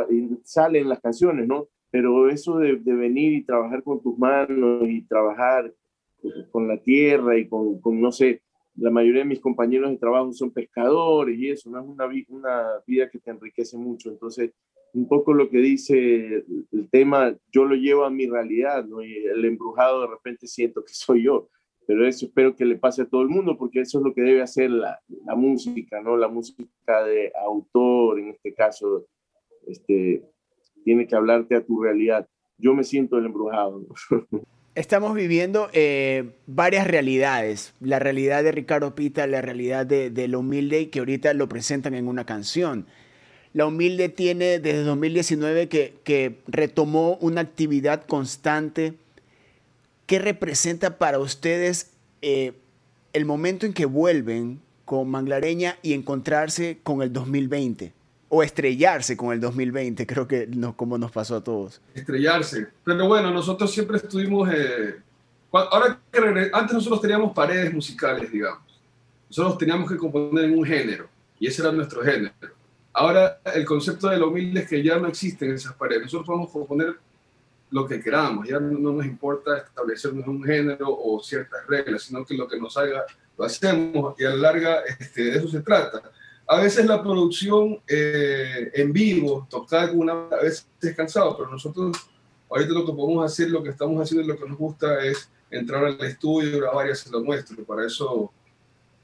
sale 0.42 0.80
en 0.80 0.88
las 0.88 1.00
canciones, 1.00 1.46
¿no? 1.46 1.68
Pero 1.90 2.28
eso 2.28 2.58
de, 2.58 2.74
venir 2.74 3.32
y 3.32 3.44
trabajar 3.44 3.82
con 3.82 4.02
tus 4.02 4.18
manos 4.18 4.88
y 4.88 5.02
trabajar 5.02 5.72
con 6.50 6.68
la 6.68 6.78
tierra 6.78 7.38
y 7.38 7.48
con, 7.48 7.80
con, 7.80 8.00
no 8.00 8.12
sé, 8.12 8.42
la 8.76 8.90
mayoría 8.90 9.22
de 9.22 9.28
mis 9.28 9.40
compañeros 9.40 9.90
de 9.90 9.98
trabajo 9.98 10.32
son 10.32 10.50
pescadores 10.50 11.38
y 11.38 11.50
eso, 11.50 11.70
no 11.70 11.80
es 11.80 11.86
una, 11.86 12.06
una 12.28 12.66
vida 12.86 13.10
que 13.10 13.18
te 13.18 13.30
enriquece 13.30 13.76
mucho. 13.76 14.10
Entonces, 14.10 14.52
un 14.92 15.09
poco 15.09 15.32
lo 15.35 15.50
que 15.50 15.59
dice 15.59 16.44
el 16.73 16.88
tema, 16.90 17.37
yo 17.52 17.64
lo 17.64 17.75
llevo 17.75 18.04
a 18.04 18.11
mi 18.11 18.26
realidad, 18.26 18.85
¿no? 18.85 19.02
Y 19.02 19.25
el 19.26 19.44
embrujado 19.44 20.02
de 20.02 20.09
repente 20.09 20.47
siento 20.47 20.85
que 20.85 20.92
soy 20.94 21.25
yo, 21.25 21.49
pero 21.87 22.06
eso 22.06 22.26
espero 22.26 22.54
que 22.54 22.64
le 22.64 22.76
pase 22.76 23.02
a 23.02 23.09
todo 23.09 23.23
el 23.23 23.28
mundo 23.28 23.56
porque 23.59 23.80
eso 23.80 23.99
es 23.99 24.04
lo 24.04 24.14
que 24.14 24.23
debe 24.23 24.42
hacer 24.42 24.70
la, 24.70 25.00
la 25.26 25.35
música, 25.35 26.00
¿no? 26.00 26.16
La 26.16 26.28
música 26.28 27.04
de 27.04 27.32
autor, 27.47 28.20
en 28.20 28.28
este 28.28 28.54
caso, 28.54 29.06
este, 29.66 30.25
tiene 30.85 31.06
que 31.06 31.16
hablarte 31.16 31.56
a 31.56 31.64
tu 31.64 31.82
realidad. 31.82 32.28
Yo 32.59 32.75
me 32.75 32.85
siento 32.85 33.18
el 33.18 33.26
embrujado. 33.26 33.87
Estamos 34.76 35.14
viviendo 35.14 35.68
eh, 35.73 36.37
varias 36.47 36.87
realidades. 36.87 37.75
La 37.80 37.99
realidad 37.99 38.44
de 38.44 38.52
Ricardo 38.52 38.94
Pita, 38.94 39.26
la 39.26 39.42
realidad 39.42 39.85
de, 39.85 40.11
de 40.11 40.28
lo 40.28 40.40
humilde 40.40 40.90
que 40.90 41.00
ahorita 41.00 41.35
lo 41.35 41.49
presentan 41.49 41.94
en 41.94 42.06
una 42.06 42.25
canción. 42.25 42.87
La 43.52 43.66
Humilde 43.66 44.09
tiene 44.09 44.61
desde 44.61 44.85
2019 44.85 45.69
que, 45.69 46.38
retomó 46.47 47.16
una 47.16 47.40
actividad 47.40 48.04
constante. 48.07 48.95
¿Qué 50.07 50.19
representa 50.19 50.99
para 50.99 51.19
ustedes 51.19 51.90
eh, 52.23 52.52
el 53.12 53.25
momento 53.25 53.66
en 53.66 53.73
que 53.73 53.87
vuelven 53.87 54.61
con 54.85 55.11
Manglareña 55.11 55.78
y 55.83 55.95
encontrarse 55.95 56.78
con 56.83 57.02
el 57.02 57.12
2020? 57.12 57.92
O 58.28 58.45
estrellarse 58.45 59.16
con 59.16 59.33
el 59.33 59.40
2020, 59.40 60.07
creo 60.07 60.28
que 60.28 60.47
no, 60.47 60.76
como 60.76 60.97
nos 60.97 61.11
pasó 61.11 61.35
a 61.37 61.42
todos. 61.42 61.80
Estrellarse. 61.95 62.69
Pero 62.85 63.09
bueno, 63.09 63.33
nosotros 63.33 63.73
siempre 63.73 63.97
estuvimos... 63.97 64.49
Eh, 64.52 64.95
ahora 65.50 65.99
antes 66.52 66.73
nosotros 66.73 67.00
teníamos 67.00 67.33
paredes 67.33 67.75
musicales, 67.75 68.30
digamos. 68.30 68.62
Nosotros 69.28 69.59
teníamos 69.59 69.90
que 69.90 69.97
componer 69.97 70.45
en 70.45 70.57
un 70.57 70.64
género 70.64 71.09
y 71.40 71.49
ese 71.49 71.62
era 71.62 71.73
nuestro 71.73 72.02
género 72.02 72.33
Ahora, 73.00 73.40
el 73.54 73.64
concepto 73.64 74.11
de 74.11 74.19
lo 74.19 74.28
humilde 74.28 74.61
es 74.61 74.69
que 74.69 74.83
ya 74.83 74.99
no 74.99 75.09
existen 75.09 75.54
esas 75.54 75.73
paredes. 75.73 76.02
Nosotros 76.02 76.26
podemos 76.26 76.50
componer 76.50 76.97
lo 77.71 77.87
que 77.87 77.99
queramos, 77.99 78.47
ya 78.47 78.61
no, 78.61 78.92
nos 78.92 79.07
importa 79.07 79.57
establecernos 79.57 80.28
un 80.28 80.45
género 80.45 80.87
o 81.02 81.19
ciertas 81.23 81.66
reglas, 81.66 82.02
sino 82.02 82.26
que 82.26 82.35
lo 82.35 82.47
que 82.47 82.61
nos 82.61 82.76
haga 82.76 83.07
lo 83.38 83.45
hacemos 83.47 84.21
y 84.21 84.25
a 84.26 84.30
la 84.30 84.37
larga 84.37 84.80
este, 84.99 85.23
de 85.25 85.38
eso 85.38 85.49
se 85.49 85.62
trata. 85.62 86.02
A 86.47 86.61
veces 86.61 86.85
la 86.85 87.02
producción 87.02 87.80
eh, 87.88 88.71
en 88.75 88.92
vivo, 88.92 89.47
tocar 89.49 89.88
con 89.88 90.00
una, 90.00 90.26
a 90.30 90.42
veces 90.42 90.69
es 90.83 90.95
cansado, 90.95 91.38
pero 91.38 91.49
nosotros 91.49 91.97
ahorita 92.50 92.75
lo 92.75 92.85
que 92.85 92.92
podemos 92.92 93.25
hacer, 93.25 93.49
lo 93.49 93.62
que 93.62 93.71
estamos 93.71 93.99
haciendo 94.02 94.26
y 94.26 94.28
lo 94.28 94.38
que 94.38 94.47
nos 94.47 94.59
gusta 94.59 95.02
es 95.02 95.30
entrar 95.50 95.87
al 95.87 95.99
estudio, 96.02 96.59
grabar 96.59 96.87
y 96.88 96.90
hacer 96.90 97.11
lo 97.12 97.21
nuestro. 97.21 97.64
Para 97.64 97.87
eso, 97.87 98.30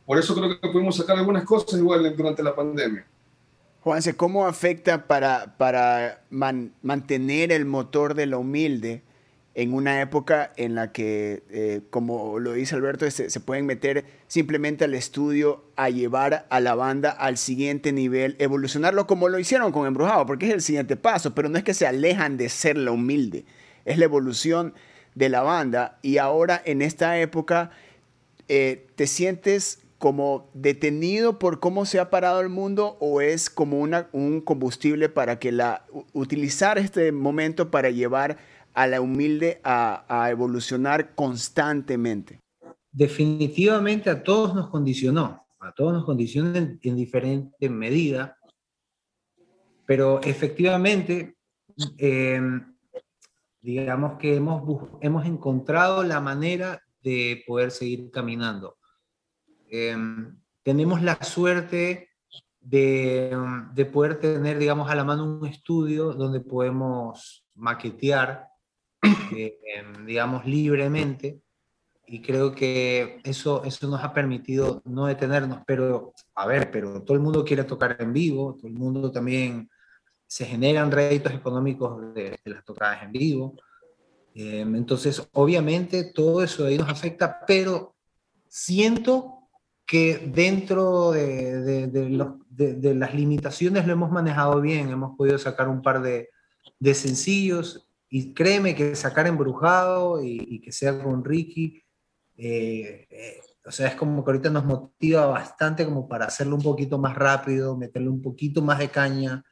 por 0.05 0.19
eso 0.19 0.35
creo 0.35 0.61
que 0.61 0.69
pudimos 0.69 0.97
sacar 0.97 1.17
algunas 1.17 1.45
cosas 1.45 1.81
igual 1.81 2.15
durante 2.15 2.43
la 2.43 2.55
pandemia. 2.55 3.07
Juanse, 3.87 4.17
¿cómo 4.17 4.49
afecta 4.49 5.07
para, 5.07 5.57
para 5.59 6.25
mantener 6.29 7.53
el 7.53 7.67
motor 7.67 8.15
de 8.15 8.27
lo 8.27 8.41
humilde 8.41 9.03
en 9.55 9.73
una 9.73 10.01
época 10.01 10.51
en 10.57 10.75
la 10.75 10.91
que, 10.91 11.45
eh, 11.51 11.83
como 11.91 12.41
lo 12.41 12.55
dice 12.55 12.75
Alberto, 12.75 13.09
se, 13.09 13.39
pueden 13.39 13.65
meter 13.65 14.05
simplemente 14.27 14.87
al 14.87 14.95
estudio 14.95 15.63
a 15.77 15.89
llevar 15.89 16.49
a 16.51 16.59
la 16.59 16.75
banda 16.75 17.13
al 17.13 17.37
siguiente 17.37 17.93
nivel, 17.93 18.35
evolucionarlo 18.41 19.07
como 19.07 19.29
lo 19.29 19.39
hicieron 19.39 19.71
con 19.71 19.87
Embrujado, 19.87 20.27
porque 20.27 20.49
es 20.49 20.55
el 20.55 20.63
siguiente 20.63 20.97
paso, 20.97 21.33
pero 21.33 21.49
no 21.49 21.57
es 21.57 21.63
que 21.63 21.73
se 21.73 21.87
alejan 21.87 22.37
de 22.39 22.49
ser 22.49 22.77
lo 22.77 22.95
humilde, 22.95 23.45
es 23.85 23.99
la 23.99 24.07
evolución 24.07 24.75
de 25.15 25.29
la 25.29 25.43
banda. 25.43 26.01
Y 26.03 26.19
ahora 26.19 26.61
en 26.65 26.83
esta 26.83 27.21
época 27.21 27.71
eh, 28.49 28.89
te 28.97 29.07
sientes 29.07 29.79
como 29.99 30.51
detenido 30.53 31.39
por 31.39 31.61
cómo 31.61 31.87
se 31.87 31.99
ha 31.99 32.11
parado 32.11 32.41
el 32.41 32.49
mundo 32.49 32.97
o 33.01 33.21
es 33.21 33.49
como 33.49 33.81
una, 33.81 34.09
un 34.13 34.41
combustible 34.41 35.09
para 35.09 35.39
que 35.39 35.53
la 35.53 35.87
utilizar 36.13 36.79
este 36.79 37.13
momento 37.13 37.71
para 37.71 37.91
llevar 37.91 38.39
a 38.75 38.87
la 38.87 39.01
humilde 39.01 39.61
a, 39.65 40.05
a 40.09 40.31
evolucionar 40.31 41.15
constantemente? 41.15 42.41
Definitivamente 42.93 44.11
a 44.11 44.23
todos 44.23 44.55
nos 44.55 44.69
condicionó, 44.69 45.47
a 45.61 45.73
todos 45.73 45.93
nos 45.93 46.05
condicionó 46.05 46.57
en, 46.57 46.97
diferente 46.97 47.69
medida, 47.69 48.37
pero 49.87 50.21
efectivamente, 50.23 51.37
em, 51.99 52.75
digamos 53.61 54.19
que 54.19 54.37
hemos, 54.37 54.89
hemos 55.01 55.27
encontrado 55.27 56.03
la 56.03 56.21
manera 56.21 56.83
de 57.03 57.45
poder 57.47 57.71
seguir 57.71 58.11
caminando 58.11 58.76
Em, 59.69 60.37
tenemos 60.63 61.03
la 61.03 61.23
suerte 61.23 62.11
de, 62.61 63.37
de, 63.75 63.85
poder 63.87 64.19
tener, 64.19 64.59
digamos, 64.59 64.91
a 64.91 64.95
la 64.95 65.05
mano 65.05 65.25
un 65.25 65.47
estudio 65.47 66.13
donde 66.13 66.41
podemos 66.41 67.45
maquetear, 67.55 68.49
eh, 69.37 69.59
digamos, 70.05 70.45
libremente. 70.47 71.41
Y 72.09 72.21
creo 72.23 72.55
que 72.55 73.21
eso, 73.25 73.65
eso 73.65 73.89
nos 73.89 74.03
ha 74.03 74.13
permitido 74.13 74.81
no 74.85 75.07
detenernos, 75.07 75.61
pero, 75.67 76.13
a 76.35 76.47
ver, 76.47 76.71
pero 76.71 77.03
todo 77.03 77.17
el 77.17 77.23
mundo 77.23 77.45
quiere 77.45 77.65
tocar 77.65 77.97
en 77.99 78.13
vivo, 78.13 78.55
todo 78.57 78.69
el 78.69 78.75
mundo 78.75 79.11
también 79.11 79.69
se 80.27 80.45
generan 80.45 80.91
réditos 80.91 81.33
económicos 81.33 82.15
de, 82.15 82.39
las 82.45 82.65
tocadas 82.65 83.03
en 83.03 83.13
vivo. 83.13 83.55
Em, 84.35 84.77
entonces, 84.77 85.29
obviamente, 85.33 86.13
todo 86.13 86.43
eso 86.43 86.67
ahí 86.67 86.79
nos 86.79 86.89
afecta, 86.89 87.41
pero 87.47 87.97
siento 88.49 89.36
que 89.87 90.19
dentro 90.35 91.13
de, 91.13 91.87
de, 91.87 92.95
las 92.95 93.15
limitaciones 93.15 93.87
lo 93.87 93.93
hemos 93.93 94.11
manejado 94.11 94.61
bien, 94.61 94.91
hemos 94.91 95.17
podido 95.17 95.39
sacar 95.39 95.69
un 95.69 95.81
par 95.81 96.03
de, 96.03 96.29
sencillos 96.95 97.89
y 98.09 98.35
créeme 98.35 98.75
que 98.75 98.97
sacar 98.97 99.29
embrujado 99.29 100.23
y, 100.23 100.61
que 100.61 100.73
sea 100.73 101.01
con 101.01 101.25
Ricky, 101.25 101.83
eh, 102.37 103.07
eh, 103.09 103.41
o 103.65 103.71
sea, 103.71 103.89
es 103.89 103.95
como 103.95 104.25
que 104.25 104.31
ahorita 104.31 104.51
nos 104.51 104.65
motiva 104.65 105.27
bastante 105.27 105.85
como 105.85 106.09
para 106.09 106.27
hacerlo 106.27 106.57
un 106.57 106.63
poquito 106.63 106.99
más 106.99 107.15
rápido, 107.15 107.77
meterle 107.77 108.09
un 108.09 108.21
poquito 108.21 108.63
más 108.63 108.79
de 108.79 108.89
caña, 108.89 109.45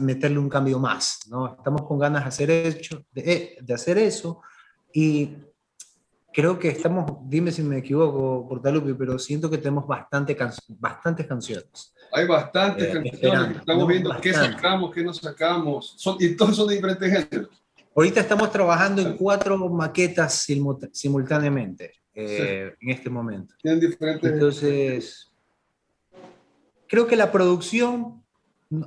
meterle 0.00 0.38
un 0.38 0.48
cambio 0.48 0.78
más, 0.78 1.20
¿no? 1.28 1.54
Estamos 1.54 1.82
con 1.82 1.98
ganas 1.98 2.22
de 2.22 2.28
hacer, 2.28 2.50
hecho, 2.50 3.04
de, 3.12 3.56
de 3.60 3.74
hacer 3.74 3.98
eso 3.98 4.42
y 4.92 5.36
creo 6.32 6.58
que 6.58 6.68
estamos, 6.68 7.18
dime 7.24 7.50
si 7.50 7.62
me 7.62 7.78
equivoco, 7.78 8.46
Portalupi, 8.48 8.94
pero 8.94 9.18
siento 9.18 9.50
que 9.50 9.58
tenemos 9.58 9.86
bastante 9.86 10.36
bastantes 10.68 11.26
canciones. 11.26 11.92
Hay 12.12 12.26
bastantes 12.26 12.88
eh, 12.88 12.92
canciones, 12.92 13.58
estamos 13.58 13.88
viendo 13.88 14.20
qué 14.20 14.32
sacamos, 14.32 14.92
qué 14.92 15.02
no 15.02 15.12
sacamos, 15.12 15.94
son, 15.96 16.16
y 16.18 16.36
todos 16.36 16.56
son 16.56 16.68
de 16.68 16.74
diferentes 16.74 17.10
géneros. 17.10 17.50
Ahorita 17.94 18.20
estamos 18.20 18.50
trabajando 18.52 19.02
en 19.02 19.16
cuatro 19.16 19.58
maquetas 19.68 20.46
simultáneamente 20.92 21.92
eh, 22.14 22.74
en 22.80 22.90
este 22.90 23.10
momento. 23.10 23.54
Tienen 23.60 23.80
diferentes. 23.80 24.32
Entonces, 24.32 25.32
creo 26.86 27.06
que 27.06 27.16
la 27.16 27.32
producción, 27.32 28.22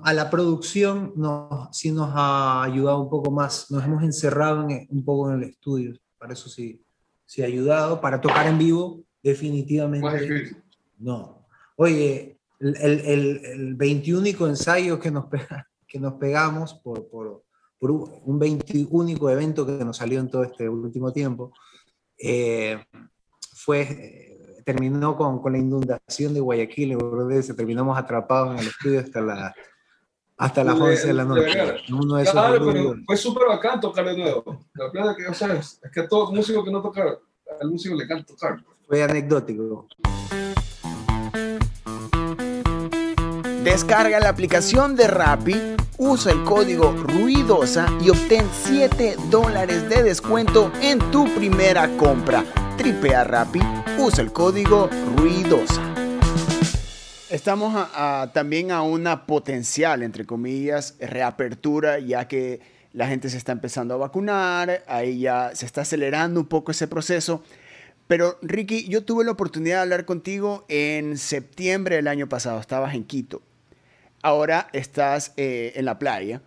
a 0.03 0.13
la 0.13 0.29
producción 0.29 1.13
nos, 1.17 1.75
sí 1.77 1.91
nos 1.91 2.11
ha 2.13 2.63
ayudado 2.63 3.01
un 3.01 3.09
poco 3.09 3.29
más, 3.29 3.69
nos 3.69 3.83
hemos 3.83 4.03
encerrado 4.03 4.65
un 4.65 5.03
poco 5.03 5.29
en 5.29 5.41
el 5.41 5.49
estudio, 5.49 5.93
para 6.17 6.33
eso 6.33 6.47
sí 6.47 6.81
se 7.25 7.43
ha 7.43 7.47
ayudado 7.47 8.01
para 8.01 8.21
tocar 8.21 8.47
en 8.47 8.57
vivo, 8.57 9.03
definitivamente. 9.21 10.55
No. 10.97 11.45
Oye, 11.75 12.37
el, 12.59 12.75
el, 12.77 13.45
el 13.45 13.75
21 13.75 14.47
ensayo 14.47 14.99
que 14.99 15.11
nos, 15.11 15.25
que 15.87 15.99
nos 15.99 16.13
pegamos 16.13 16.73
por, 16.75 17.07
por, 17.09 17.43
por 17.79 17.91
un 17.91 18.39
21 18.39 19.29
evento 19.29 19.65
que 19.65 19.83
nos 19.83 19.97
salió 19.97 20.19
en 20.19 20.29
todo 20.29 20.43
este 20.43 20.69
último 20.69 21.11
tiempo, 21.11 21.51
eh, 22.17 22.83
fue, 23.55 24.61
terminó 24.65 25.17
con, 25.17 25.41
con, 25.41 25.51
la 25.51 25.59
inundación 25.59 26.33
de 26.33 26.39
Guayaquil, 26.39 26.97
se 27.41 27.53
terminamos 27.53 27.97
atrapados 27.97 28.53
en 28.53 28.59
el 28.59 28.67
estudio 28.67 28.99
hasta 28.99 29.21
la 29.21 29.53
hasta 30.37 30.63
las 30.63 30.79
11 30.79 31.07
de 31.07 31.13
la 31.13 31.25
noche. 31.25 31.51
claro, 32.31 32.65
pero 32.65 32.95
fue 33.05 33.17
súper 33.17 33.47
bacán 33.47 33.79
tocar 33.79 34.05
de 34.05 34.17
nuevo. 34.17 34.65
La 34.73 34.89
verdad 34.91 35.15
que, 35.15 35.27
o 35.27 35.33
sea, 35.33 35.53
es 35.53 35.79
que 35.93 36.01
a 36.01 36.07
todo 36.07 36.31
músico 36.31 36.63
que 36.63 36.71
no 36.71 36.81
toca, 36.81 37.17
al 37.61 37.69
músico 37.69 37.95
le 37.95 38.03
encanta 38.05 38.25
tocar. 38.25 38.63
Fue 38.87 39.03
anecdótico. 39.03 39.87
Descarga 43.63 44.19
la 44.19 44.29
aplicación 44.29 44.95
de 44.95 45.07
Rappi 45.07 45.53
Usa 45.97 46.31
el 46.31 46.43
código 46.43 46.91
RUIDOSA 46.91 47.85
y 48.01 48.09
obtén 48.09 48.47
7 48.63 49.15
dólares 49.29 49.87
de 49.89 50.01
descuento 50.01 50.71
en 50.81 50.99
tu 51.11 51.31
primera 51.35 51.87
compra. 51.97 52.43
Tripea 52.77 53.23
Rappi, 53.23 53.61
usa 53.99 54.23
el 54.23 54.33
código 54.33 54.89
RUIDOSA. 55.17 55.82
Estamos 57.33 57.73
también 58.31 58.69
a 58.69 58.83
una 58.83 59.25
potencial, 59.25 60.03
entre 60.03 60.23
comillas, 60.23 60.95
reapertura, 60.99 61.97
ya 61.97 62.27
que 62.27 62.61
la 62.91 63.07
gente 63.07 63.27
se 63.27 63.37
está 63.37 63.51
empezando 63.51 63.95
a 63.95 63.97
vacunar, 63.97 64.83
ahí 64.85 65.21
ya 65.21 65.49
se 65.55 65.65
está 65.65 65.81
acelerando 65.81 66.39
un 66.39 66.45
poco 66.45 66.69
ese 66.69 66.87
proceso. 66.87 67.43
Pero 68.05 68.37
Ricky, 68.43 68.87
yo 68.87 69.03
tuve 69.03 69.25
la 69.25 69.31
oportunidad 69.31 69.77
de 69.77 69.81
hablar 69.81 70.05
contigo 70.05 70.63
en 70.67 71.17
septiembre 71.17 71.95
del 71.95 72.07
año 72.07 72.29
pasado, 72.29 72.59
estabas 72.59 72.93
en 72.93 73.03
Quito. 73.03 73.41
Ahora 74.21 74.67
estás 74.71 75.33
eh, 75.35 75.73
en 75.73 75.85
la 75.85 75.97
playa, 75.97 76.43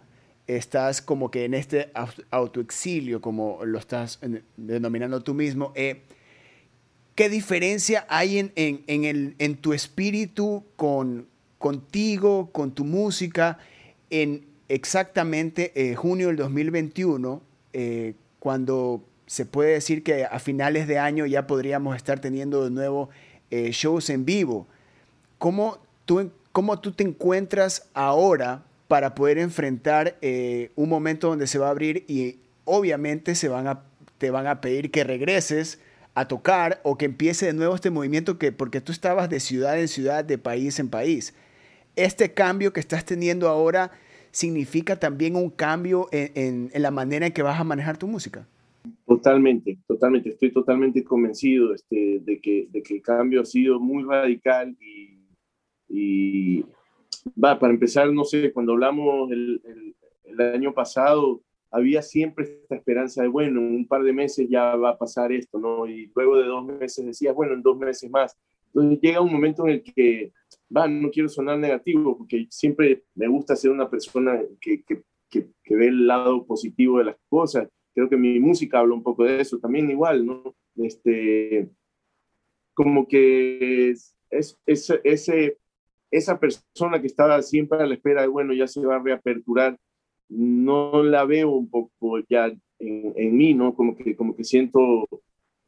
estás 0.46 1.02
como 1.02 1.32
que 1.32 1.46
en 1.46 1.54
este 1.54 1.90
autoexilio, 2.30 3.20
como 3.20 3.58
lo 3.64 3.80
estás 3.80 4.20
denominando 4.56 5.20
tú 5.20 5.34
mismo. 5.34 5.72
Eh, 5.74 6.04
¿Qué 7.16 7.28
diferencia 7.28 8.06
hay 8.08 8.38
en, 8.38 8.52
en, 8.54 9.04
el, 9.04 9.34
en 9.38 9.56
tu 9.56 9.72
espíritu 9.72 10.62
con, 10.76 11.26
contigo, 11.58 12.50
con 12.52 12.70
tu 12.72 12.84
música, 12.84 13.58
en 14.10 14.44
exactamente 14.68 15.72
eh, 15.74 15.96
junio 15.96 16.28
del 16.28 16.36
2021, 16.36 17.42
cuando 18.38 19.02
se 19.26 19.44
puede 19.44 19.72
decir 19.72 20.02
que 20.02 20.24
a 20.24 20.38
finales 20.38 20.86
de 20.86 20.98
año 20.98 21.26
ya 21.26 21.46
podríamos 21.46 21.96
estar 21.96 22.20
teniendo 22.20 22.64
de 22.64 22.70
nuevo 22.70 23.10
eh, 23.50 23.70
shows 23.72 24.08
en 24.10 24.24
vivo. 24.24 24.66
¿Cómo 25.38 25.78
tú, 26.04 26.30
¿Cómo 26.52 26.78
tú 26.78 26.92
te 26.92 27.04
encuentras 27.04 27.88
ahora 27.92 28.64
para 28.88 29.14
poder 29.14 29.38
enfrentar 29.38 30.16
eh, 30.22 30.70
un 30.76 30.88
momento 30.88 31.28
donde 31.28 31.46
se 31.48 31.58
va 31.58 31.66
a 31.66 31.70
abrir 31.70 32.04
y 32.08 32.38
obviamente 32.64 33.34
se 33.34 33.48
van 33.48 33.66
a, 33.66 33.82
te 34.18 34.30
van 34.30 34.46
a 34.46 34.60
pedir 34.60 34.90
que 34.90 35.04
regreses 35.04 35.80
a 36.16 36.26
tocar 36.26 36.80
o 36.82 36.98
que 36.98 37.04
empiece 37.04 37.46
de 37.46 37.52
nuevo 37.52 37.76
este 37.76 37.90
movimiento 37.90 38.38
que 38.38 38.50
porque 38.50 38.80
tú 38.80 38.90
estabas 38.90 39.30
de 39.30 39.38
ciudad 39.38 39.78
en 39.78 39.86
ciudad, 39.86 40.24
de 40.24 40.38
país 40.38 40.80
en 40.80 40.88
país. 40.88 41.32
Este 41.94 42.34
cambio 42.34 42.72
que 42.72 42.80
estás 42.80 43.04
teniendo 43.04 43.48
ahora 43.48 43.92
significa 44.32 44.98
también 44.98 45.36
un 45.36 45.50
cambio 45.50 46.08
en 46.10 46.70
la 46.74 46.90
manera 46.90 47.26
en 47.26 47.32
que 47.32 47.42
vas 47.42 47.60
a 47.60 47.64
manejar 47.64 47.96
tu 47.96 48.08
música. 48.08 48.46
Totalmente, 49.06 49.78
totalmente. 49.86 50.30
Estoy 50.30 50.50
totalmente 50.50 51.04
convencido 51.04 51.74
este, 51.74 52.20
de, 52.20 52.40
que, 52.40 52.68
de 52.70 52.82
que 52.82 52.96
el 52.96 53.02
cambio 53.02 53.42
ha 53.42 53.44
sido 53.44 53.78
muy 53.78 54.04
radical 54.04 54.76
y, 54.80 55.18
y 55.88 56.64
va, 57.42 57.58
para 57.58 57.72
empezar, 57.72 58.12
no 58.12 58.24
sé, 58.24 58.52
cuando 58.52 58.72
hablamos 58.72 59.30
el, 59.30 59.62
el, 60.24 60.40
año 60.40 60.74
pasado, 60.74 61.40
había 61.70 62.02
siempre 62.02 62.44
esta 62.44 62.76
esperanza 62.76 63.22
de, 63.22 63.28
bueno, 63.28 63.60
en 63.60 63.74
un 63.74 63.86
par 63.86 64.02
de 64.02 64.12
meses 64.12 64.48
ya 64.48 64.76
va 64.76 64.90
a 64.90 64.98
pasar 64.98 65.32
esto, 65.32 65.58
¿no? 65.58 65.86
Y 65.86 66.10
luego 66.14 66.36
de 66.36 66.44
dos 66.44 66.64
meses 66.64 67.04
decías, 67.04 67.34
bueno, 67.34 67.54
en 67.54 67.62
dos 67.62 67.76
meses 67.76 68.10
más. 68.10 68.36
Entonces 68.68 69.00
llega 69.00 69.20
un 69.20 69.32
momento 69.32 69.66
en 69.66 69.74
el 69.74 69.82
que, 69.82 70.32
va, 70.74 70.86
no 70.88 71.10
quiero 71.10 71.28
sonar 71.28 71.58
negativo, 71.58 72.16
porque 72.18 72.46
siempre 72.50 73.04
me 73.14 73.28
gusta 73.28 73.56
ser 73.56 73.70
una 73.70 73.88
persona 73.88 74.40
que, 74.60 74.82
que, 74.82 75.02
que, 75.30 75.48
que 75.62 75.76
ve 75.76 75.88
el 75.88 76.06
lado 76.06 76.46
positivo 76.46 76.98
de 76.98 77.04
las 77.04 77.16
cosas 77.28 77.68
creo 77.96 78.10
que 78.10 78.18
mi 78.18 78.38
música 78.38 78.78
habla 78.78 78.94
un 78.94 79.02
poco 79.02 79.24
de 79.24 79.40
eso 79.40 79.58
también 79.58 79.90
igual, 79.90 80.26
¿no? 80.26 80.54
Este, 80.76 81.70
como 82.74 83.08
que 83.08 83.90
es, 83.90 84.14
es, 84.28 84.58
ese, 85.02 85.56
esa 86.10 86.38
persona 86.38 87.00
que 87.00 87.06
estaba 87.06 87.40
siempre 87.40 87.78
a 87.78 87.86
la 87.86 87.94
espera 87.94 88.20
de, 88.20 88.28
bueno, 88.28 88.52
ya 88.52 88.68
se 88.68 88.84
va 88.84 88.96
a 88.96 89.02
reaperturar, 89.02 89.78
no 90.28 91.02
la 91.02 91.24
veo 91.24 91.50
un 91.50 91.68
poco 91.70 92.18
ya 92.28 92.52
en, 92.78 93.36
mí, 93.36 93.54
¿no? 93.54 93.74
Como 93.74 93.96
que, 93.96 94.16
como 94.16 94.36
que 94.36 94.44
siento, 94.44 95.06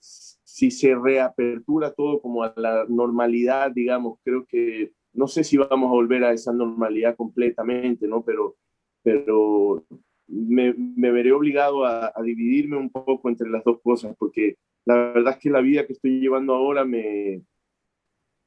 si 0.01 0.71
se 0.71 0.95
reapertura 0.95 1.93
todo 1.93 2.21
como 2.21 2.43
a 2.43 2.53
la 2.57 2.85
normalidad, 2.89 3.71
digamos, 3.73 4.19
creo 4.25 4.47
que, 4.47 4.93
no 5.13 5.27
sé 5.27 5.45
si 5.45 5.57
vamos 5.57 5.89
a 5.89 5.93
volver 5.93 6.25
a 6.25 6.33
esa 6.33 6.53
normalidad 6.53 7.17
completamente, 7.17 8.07
¿no? 8.07 8.23
Pero, 8.25 8.57
pero 9.03 9.85
me, 10.27 10.73
veré 11.11 11.33
obligado 11.33 11.85
a, 11.85 12.13
dividirme 12.23 12.77
un 12.77 12.91
poco 12.91 13.29
entre 13.29 13.49
las 13.51 13.65
dos 13.65 13.81
cosas, 13.83 14.15
porque 14.19 14.57
la 14.85 14.95
verdad 15.13 15.35
es 15.35 15.39
que 15.41 15.51
la 15.51 15.61
vida 15.61 15.87
que 15.87 15.95
estoy 15.95 16.21
llevando 16.21 16.55
ahora 16.55 16.85
me, 16.85 17.43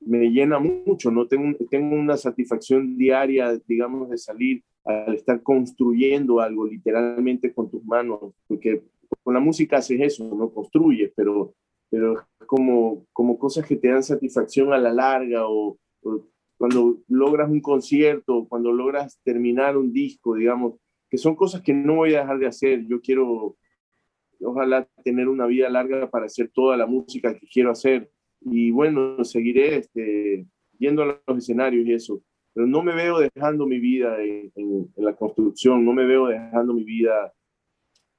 me 0.01 0.29
llena 0.31 0.59
mucho, 0.59 1.11
¿no? 1.11 1.27
Tengo, 1.27 1.57
tengo 1.69 1.95
una 1.95 2.17
satisfacción 2.17 2.97
diaria, 2.97 3.59
digamos, 3.67 4.09
de 4.09 4.17
salir 4.17 4.63
al 4.83 5.15
estar 5.15 5.41
construyendo 5.43 6.39
algo 6.39 6.65
literalmente 6.65 7.53
con 7.53 7.69
tus 7.69 7.83
manos, 7.83 8.33
porque 8.47 8.83
con 9.23 9.33
la 9.33 9.39
música 9.39 9.77
haces 9.77 9.99
eso, 10.01 10.23
no 10.35 10.49
construyes, 10.51 11.11
pero, 11.15 11.53
pero 11.89 12.25
como, 12.45 13.05
como 13.13 13.37
cosas 13.37 13.65
que 13.65 13.75
te 13.75 13.89
dan 13.89 14.03
satisfacción 14.03 14.73
a 14.73 14.77
la 14.77 14.91
larga 14.91 15.47
o, 15.47 15.77
o 16.01 16.27
cuando 16.57 16.99
logras 17.07 17.49
un 17.49 17.59
concierto, 17.59 18.45
cuando 18.47 18.71
logras 18.71 19.19
terminar 19.23 19.77
un 19.77 19.91
disco, 19.91 20.35
digamos, 20.35 20.75
que 21.09 21.17
son 21.17 21.35
cosas 21.35 21.61
que 21.61 21.73
no 21.73 21.95
voy 21.95 22.13
a 22.13 22.21
dejar 22.21 22.39
de 22.39 22.47
hacer. 22.47 22.85
Yo 22.87 23.01
quiero, 23.01 23.57
ojalá, 24.39 24.87
tener 25.03 25.27
una 25.27 25.45
vida 25.45 25.69
larga 25.69 26.09
para 26.09 26.27
hacer 26.27 26.49
toda 26.53 26.77
la 26.77 26.85
música 26.85 27.37
que 27.37 27.47
quiero 27.47 27.71
hacer. 27.71 28.09
Y 28.39 28.71
bueno, 28.71 29.23
seguiré 29.23 29.77
este, 29.77 30.45
yendo 30.79 31.03
a 31.03 31.21
los 31.27 31.37
escenarios 31.37 31.85
y 31.85 31.93
eso. 31.93 32.21
Pero 32.53 32.67
no 32.67 32.83
me 32.83 32.93
veo 32.93 33.19
dejando 33.19 33.65
mi 33.65 33.79
vida 33.79 34.17
en, 34.21 34.51
la 34.97 35.15
construcción, 35.15 35.85
no 35.85 35.93
me 35.93 36.05
veo 36.05 36.27
dejando 36.27 36.73
mi 36.73 36.83
vida. 36.83 37.33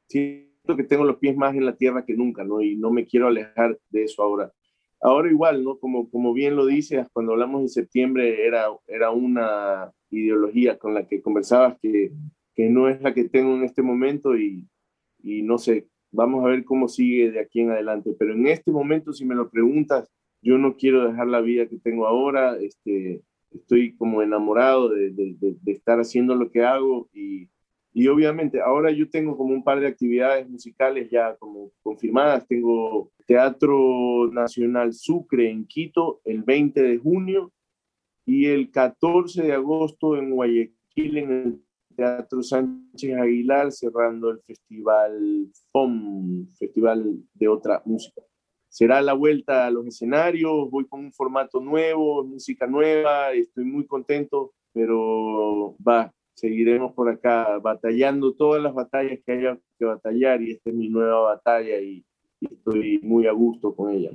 Siento 0.08 0.76
que 0.76 0.84
tengo 0.84 1.04
los 1.04 1.18
pies 1.18 1.36
más 1.36 1.54
en 1.54 1.66
la 1.66 1.76
tierra 1.76 2.04
que 2.04 2.14
nunca, 2.14 2.44
¿no? 2.44 2.60
Y 2.60 2.76
no 2.76 2.90
me 2.90 3.06
quiero 3.06 3.28
alejar 3.28 3.78
de 3.90 4.04
eso 4.04 4.22
ahora. 4.22 4.52
Ahora 5.00 5.30
igual, 5.30 5.64
¿no? 5.64 5.78
Como, 5.78 6.08
como 6.10 6.32
bien 6.32 6.56
lo 6.56 6.66
dices, 6.66 7.06
cuando 7.12 7.32
hablamos 7.32 7.62
en 7.62 7.68
septiembre 7.68 8.46
era, 8.46 8.66
era 8.86 9.10
una 9.10 9.90
ideología 10.10 10.78
con 10.78 10.94
la 10.94 11.06
que 11.06 11.20
conversabas 11.20 11.76
que 11.80 12.12
que 12.54 12.68
no 12.68 12.88
es 12.88 13.00
la 13.00 13.14
que 13.14 13.28
tengo 13.28 13.54
en 13.54 13.64
este 13.64 13.82
momento 13.82 14.36
y, 14.36 14.68
y 15.22 15.42
no 15.42 15.58
sé, 15.58 15.88
vamos 16.10 16.44
a 16.44 16.48
ver 16.48 16.64
cómo 16.64 16.88
sigue 16.88 17.30
de 17.30 17.40
aquí 17.40 17.60
en 17.60 17.70
adelante. 17.70 18.14
Pero 18.18 18.34
en 18.34 18.46
este 18.46 18.70
momento, 18.70 19.12
si 19.12 19.24
me 19.24 19.34
lo 19.34 19.50
preguntas, 19.50 20.10
yo 20.42 20.58
no 20.58 20.76
quiero 20.76 21.06
dejar 21.08 21.28
la 21.28 21.40
vida 21.40 21.68
que 21.68 21.78
tengo 21.78 22.06
ahora, 22.06 22.56
este, 22.60 23.22
estoy 23.54 23.94
como 23.96 24.22
enamorado 24.22 24.88
de, 24.90 25.10
de, 25.10 25.36
de, 25.38 25.72
estar 25.72 25.98
haciendo 25.98 26.34
lo 26.34 26.50
que 26.50 26.62
hago 26.62 27.08
y, 27.12 27.48
y, 27.92 28.08
obviamente 28.08 28.60
ahora 28.60 28.90
yo 28.90 29.08
tengo 29.10 29.36
como 29.36 29.54
un 29.54 29.64
par 29.64 29.80
de 29.80 29.86
actividades 29.86 30.48
musicales 30.48 31.10
ya 31.10 31.36
como 31.36 31.70
confirmadas. 31.82 32.46
Tengo 32.46 33.10
Teatro 33.26 34.30
Nacional 34.32 34.92
Sucre 34.92 35.50
en 35.50 35.66
Quito 35.66 36.20
el 36.24 36.42
20 36.42 36.82
de 36.82 36.98
junio 36.98 37.52
y 38.24 38.46
el 38.46 38.70
14 38.70 39.42
de 39.42 39.52
agosto 39.52 40.16
en 40.16 40.30
Guayaquil 40.30 41.18
en 41.18 41.30
el 41.30 41.62
Teatro 41.94 42.42
Sánchez 42.42 43.16
Aguilar 43.18 43.70
cerrando 43.72 44.30
el 44.30 44.40
festival 44.40 45.48
FOM, 45.70 46.46
Festival 46.58 47.22
de 47.34 47.48
Otra 47.48 47.82
Música. 47.84 48.22
Será 48.72 49.02
la 49.02 49.12
vuelta 49.12 49.66
a 49.66 49.70
los 49.70 49.86
escenarios, 49.86 50.70
voy 50.70 50.86
con 50.86 51.00
un 51.00 51.12
formato 51.12 51.60
nuevo, 51.60 52.24
música 52.24 52.66
nueva, 52.66 53.30
estoy 53.32 53.66
muy 53.66 53.86
contento, 53.86 54.54
pero 54.72 55.76
va, 55.86 56.10
seguiremos 56.32 56.94
por 56.94 57.10
acá 57.10 57.58
batallando 57.58 58.32
todas 58.32 58.62
las 58.62 58.72
batallas 58.72 59.18
que 59.26 59.32
haya 59.32 59.58
que 59.78 59.84
batallar 59.84 60.40
y 60.40 60.52
esta 60.52 60.70
es 60.70 60.76
mi 60.76 60.88
nueva 60.88 61.20
batalla 61.20 61.78
y, 61.80 62.02
estoy 62.40 62.98
muy 63.02 63.26
a 63.26 63.32
gusto 63.32 63.76
con 63.76 63.92
ella. 63.92 64.10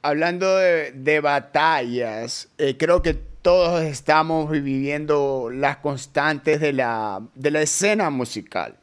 Hablando 0.00 0.56
de, 0.56 1.20
batallas, 1.20 2.50
eh, 2.56 2.78
creo 2.78 3.02
que 3.02 3.12
todos 3.12 3.82
estamos 3.82 4.50
viviendo 4.50 5.50
las 5.52 5.76
constantes 5.76 6.58
de 6.58 6.72
la, 6.72 7.20
de 7.34 7.50
la 7.50 7.60
escena 7.60 8.08
musical. 8.08 8.76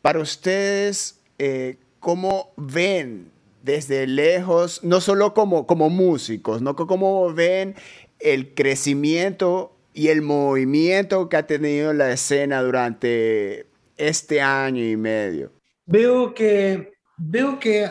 Para 0.00 0.20
ustedes, 0.20 1.20
eh, 1.36 1.78
¿cómo 1.98 2.52
ven 2.56 3.32
desde 3.62 4.06
lejos, 4.06 4.82
no 4.84 5.00
solo 5.00 5.34
como, 5.34 5.66
como 5.66 5.90
músicos, 5.90 6.62
¿no? 6.62 6.76
cómo 6.76 7.32
ven 7.32 7.74
el 8.18 8.54
crecimiento 8.54 9.76
y 9.92 10.08
el 10.08 10.22
movimiento 10.22 11.28
que 11.28 11.36
ha 11.36 11.46
tenido 11.46 11.92
la 11.92 12.12
escena 12.12 12.62
durante 12.62 13.66
este 13.96 14.40
año 14.40 14.82
y 14.84 14.96
medio? 14.96 15.52
Veo 15.86 16.32
que, 16.34 16.92
veo 17.16 17.58
que, 17.58 17.88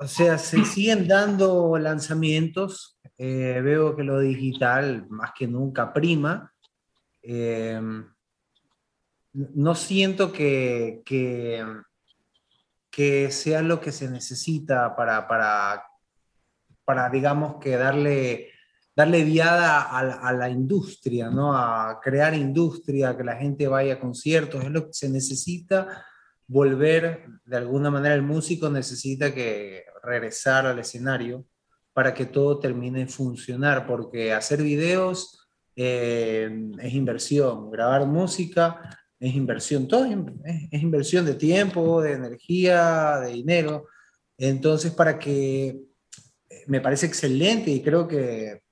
o 0.00 0.06
sea, 0.06 0.38
se 0.38 0.64
siguen 0.64 1.08
dando 1.08 1.78
lanzamientos 1.78 2.92
eh, 3.24 3.60
veo 3.62 3.94
que 3.94 4.02
lo 4.02 4.18
digital 4.18 5.06
más 5.08 5.30
que 5.38 5.46
nunca 5.46 5.92
prima. 5.92 6.52
Eh, 7.22 7.80
no 9.32 9.74
siento 9.76 10.32
que, 10.32 11.02
que, 11.04 11.64
que, 12.92 13.32
sea 13.32 13.62
lo 13.62 13.80
que 13.80 13.90
se 13.90 14.08
necesita 14.08 14.94
para, 14.94 15.26
para, 15.26 15.82
para, 16.84 17.10
digamos, 17.10 17.56
que 17.60 17.76
darle 17.76 18.52
darle 18.94 19.24
viada 19.24 19.80
a, 19.80 20.32
la 20.32 20.50
industria, 20.50 21.30
¿no? 21.30 21.56
A 21.56 21.98
crear 22.02 22.34
industria, 22.34 23.16
que 23.16 23.24
la 23.24 23.36
gente 23.36 23.66
vaya 23.66 23.94
a 23.94 24.00
conciertos, 24.00 24.62
es 24.64 24.70
lo 24.70 24.86
que 24.86 24.92
se 24.92 25.08
necesita 25.08 26.04
volver, 26.46 27.26
de 27.46 27.56
alguna 27.56 27.90
manera 27.90 28.14
el 28.14 28.22
músico 28.22 28.68
necesita 28.68 29.32
que 29.32 29.84
regresar 30.02 30.66
al 30.66 30.78
escenario 30.78 31.46
para 31.94 32.12
que 32.12 32.26
todo 32.26 32.58
termine 32.58 33.00
de 33.00 33.06
funcionar, 33.06 33.86
porque 33.86 34.32
hacer 34.32 34.62
videos 34.62 35.48
eh, 35.74 36.50
es 36.78 36.92
inversión, 36.92 37.70
grabar 37.70 38.06
música 38.06 38.98
es 39.22 39.36
inversión, 39.36 39.86
todo 39.86 40.04
es, 40.04 40.82
inversión 40.82 41.24
de 41.24 41.34
tiempo, 41.34 42.02
de 42.02 42.14
energía, 42.14 43.20
de 43.20 43.34
dinero. 43.34 43.86
Entonces, 44.36 44.90
para 44.90 45.16
que 45.16 45.80
me 46.66 46.80
parece 46.80 47.06
excelente 47.06 47.70
y 47.70 47.80
creo 47.82 48.08
que 48.08 48.62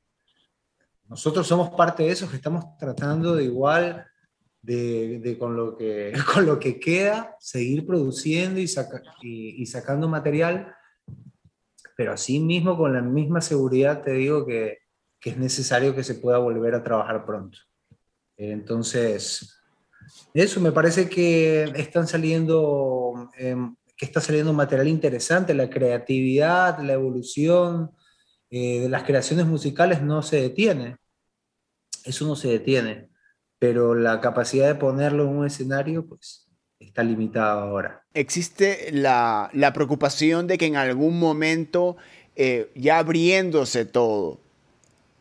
nosotros 1.08 1.46
somos 1.46 1.70
parte 1.70 2.02
de 2.02 2.10
eso, 2.10 2.28
que 2.28 2.34
estamos 2.34 2.64
tratando 2.78 3.36
de 3.36 3.44
igual, 3.44 4.04
de, 4.60 5.36
con, 5.38 5.54
lo 5.54 5.76
que, 5.76 6.12
con 6.34 6.44
lo 6.44 6.58
que 6.58 6.80
queda, 6.80 7.36
seguir 7.38 7.86
produciendo 7.86 8.58
y, 8.58 8.66
y, 9.22 9.66
sacando 9.66 10.08
material, 10.08 10.74
pero 11.96 12.12
así 12.12 12.40
mismo 12.40 12.76
con 12.76 12.92
la 12.92 13.02
misma 13.02 13.40
seguridad 13.40 14.02
te 14.02 14.14
digo 14.14 14.44
que, 14.44 14.78
que, 15.20 15.30
es 15.30 15.36
necesario 15.36 15.94
que 15.94 16.02
se 16.02 16.16
pueda 16.16 16.38
volver 16.38 16.74
a 16.74 16.82
trabajar 16.82 17.24
pronto. 17.24 17.56
Entonces, 18.36 19.59
eso 20.34 20.60
me 20.60 20.72
parece 20.72 21.08
que 21.08 21.64
están 21.76 22.06
saliendo, 22.06 23.30
em, 23.36 23.74
que 23.96 24.06
está 24.06 24.20
saliendo 24.20 24.52
material 24.52 24.88
interesante, 24.88 25.54
la 25.54 25.68
creatividad, 25.68 26.78
la 26.80 26.94
evolución, 26.94 27.90
eh, 28.50 28.80
de 28.80 28.88
las 28.88 29.04
creaciones 29.04 29.46
musicales 29.46 30.02
no 30.02 30.22
se 30.22 30.40
detiene. 30.40 30.96
Eso 32.04 32.26
no 32.26 32.34
se 32.34 32.48
detiene. 32.48 33.08
Pero 33.58 33.94
la 33.94 34.20
capacidad 34.20 34.66
de 34.66 34.74
ponerlo 34.74 35.24
en 35.24 35.36
un 35.36 35.46
escenario, 35.46 36.06
pues 36.06 36.48
está 36.80 37.02
limitada 37.02 37.62
ahora. 37.62 38.04
Existe 38.14 38.90
la, 38.92 39.50
preocupación 39.74 40.46
de 40.46 40.58
que 40.58 40.66
en 40.66 40.76
algún 40.76 41.20
momento, 41.20 41.96
eh, 42.36 42.70
ya 42.74 42.98
abriéndose 42.98 43.84
todo, 43.84 44.40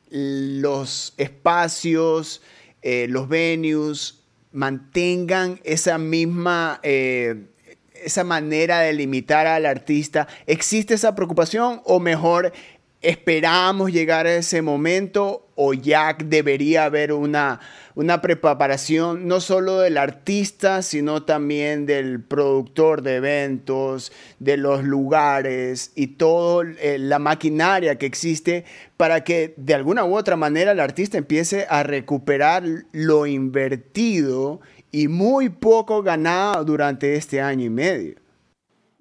los 0.10 1.14
espacios, 1.18 2.42
eh, 2.82 3.08
los 3.10 3.28
venues, 3.28 4.19
mantengan 4.52 5.60
esa 5.64 5.98
misma 5.98 6.80
esa 6.82 8.24
manera 8.24 8.80
de 8.80 8.94
limitar 8.94 9.48
al 9.48 9.66
artista? 9.66 10.28
¿Existe 10.48 10.94
esa 10.94 11.16
preocupación 11.16 11.82
o 11.86 12.00
mejor 12.00 12.54
esperamos 13.02 13.92
llegar 13.92 14.28
a 14.28 14.36
ese 14.36 14.62
momento 14.62 15.48
o 15.56 15.74
ya 15.74 16.16
debería 16.18 16.86
haber 16.86 17.14
una, 17.14 17.60
una 17.96 18.22
preparación 18.22 19.28
no 19.28 19.42
solo 19.42 19.80
del 19.80 19.98
artista, 19.98 20.82
sino 20.82 21.24
también 21.24 21.86
del 21.86 22.22
productor 22.22 23.02
de 23.02 23.16
eventos, 23.16 24.12
de 24.40 24.58
los 24.58 24.84
lugares 24.84 25.92
y 25.96 26.08
toda 26.08 26.66
eh, 26.80 26.98
la 26.98 27.20
maquinaria 27.20 27.98
que 27.98 28.06
existe 28.06 28.66
para 28.98 29.24
que 29.24 29.54
de 29.58 29.74
alguna 29.74 30.04
u 30.06 30.18
otra 30.18 30.36
manera 30.36 30.72
el 30.72 30.80
artista 30.80 31.18
empiece 31.18 31.66
a 31.70 31.84
recuperar 31.84 32.64
lo 32.92 33.26
invertido 33.26 34.60
y 34.92 35.08
muy 35.08 35.50
poco 35.50 36.02
ganado 36.04 36.66
durante 36.66 37.16
este 37.16 37.42
año 37.42 37.66
y 37.66 37.70
medio. 37.70 38.19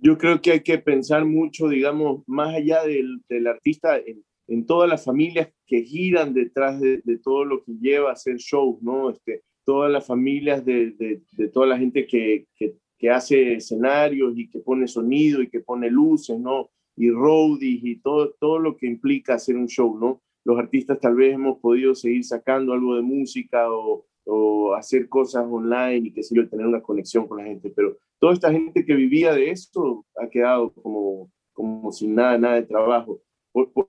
Yo 0.01 0.17
creo 0.17 0.41
que 0.41 0.53
hay 0.53 0.61
que 0.61 0.79
pensar 0.79 1.25
mucho, 1.25 1.69
digamos, 1.69 2.23
más 2.29 2.55
allá 2.55 2.85
del, 2.85 3.21
del 3.29 3.49
artista, 3.49 3.99
en, 3.99 4.25
en, 4.47 4.65
todas 4.65 4.89
las 4.89 5.05
familias 5.05 5.51
que 5.67 5.83
giran 5.83 6.35
detrás 6.35 6.81
de, 6.81 7.01
de, 7.05 7.19
todo 7.19 7.45
lo 7.45 7.65
que 7.65 7.73
lleva 7.81 8.11
a 8.11 8.13
hacer 8.13 8.37
shows, 8.37 8.81
¿no? 8.81 9.11
Este, 9.11 9.43
todas 9.65 9.91
las 9.91 10.07
familias 10.07 10.65
de, 10.65 10.93
de, 10.93 11.23
de 11.33 11.49
toda 11.49 11.67
la 11.67 11.79
gente 11.79 12.07
que, 12.07 12.47
que, 12.57 12.77
que, 12.97 13.11
hace 13.11 13.55
escenarios 13.55 14.39
y 14.39 14.49
que 14.49 14.61
pone 14.61 14.87
sonido 14.87 15.43
y 15.43 15.51
que 15.51 15.61
pone 15.61 15.91
luces, 15.91 16.39
¿no? 16.39 16.71
Y 16.97 17.11
roadies 17.11 17.85
y 17.85 17.97
todo, 18.01 18.35
todo 18.39 18.61
lo 18.61 18.77
que 18.77 18.87
implica 18.87 19.35
hacer 19.35 19.57
un 19.57 19.67
show, 19.67 19.99
¿no? 19.99 20.23
Los 20.45 20.59
artistas 20.59 21.01
tal 21.01 21.17
vez 21.17 21.35
hemos 21.35 21.59
podido 21.59 21.95
seguir 21.97 22.25
sacando 22.25 22.73
algo 22.73 22.95
de 22.95 23.03
música 23.03 23.71
o, 23.71 24.07
o 24.25 24.75
hacer 24.75 25.09
cosas 25.09 25.45
online 25.51 26.09
y 26.09 26.13
qué 26.13 26.23
sé 26.23 26.37
yo, 26.37 26.49
tener 26.49 26.67
una 26.67 26.83
conexión 26.83 27.27
con 27.27 27.39
la 27.39 27.45
gente, 27.45 27.73
pero 27.75 27.99
toda 28.19 28.33
esta 28.33 28.53
gente 28.53 28.85
que 28.85 28.95
vivía 28.95 29.33
de 29.33 29.51
esto 29.51 30.05
ha 30.17 30.29
quedado 30.29 30.73
como, 30.73 31.31
como 31.53 31.93
sin 31.93 32.15
nada, 32.15 32.39
nada 32.39 32.55
de 32.57 32.67
trabajo. 32.67 33.21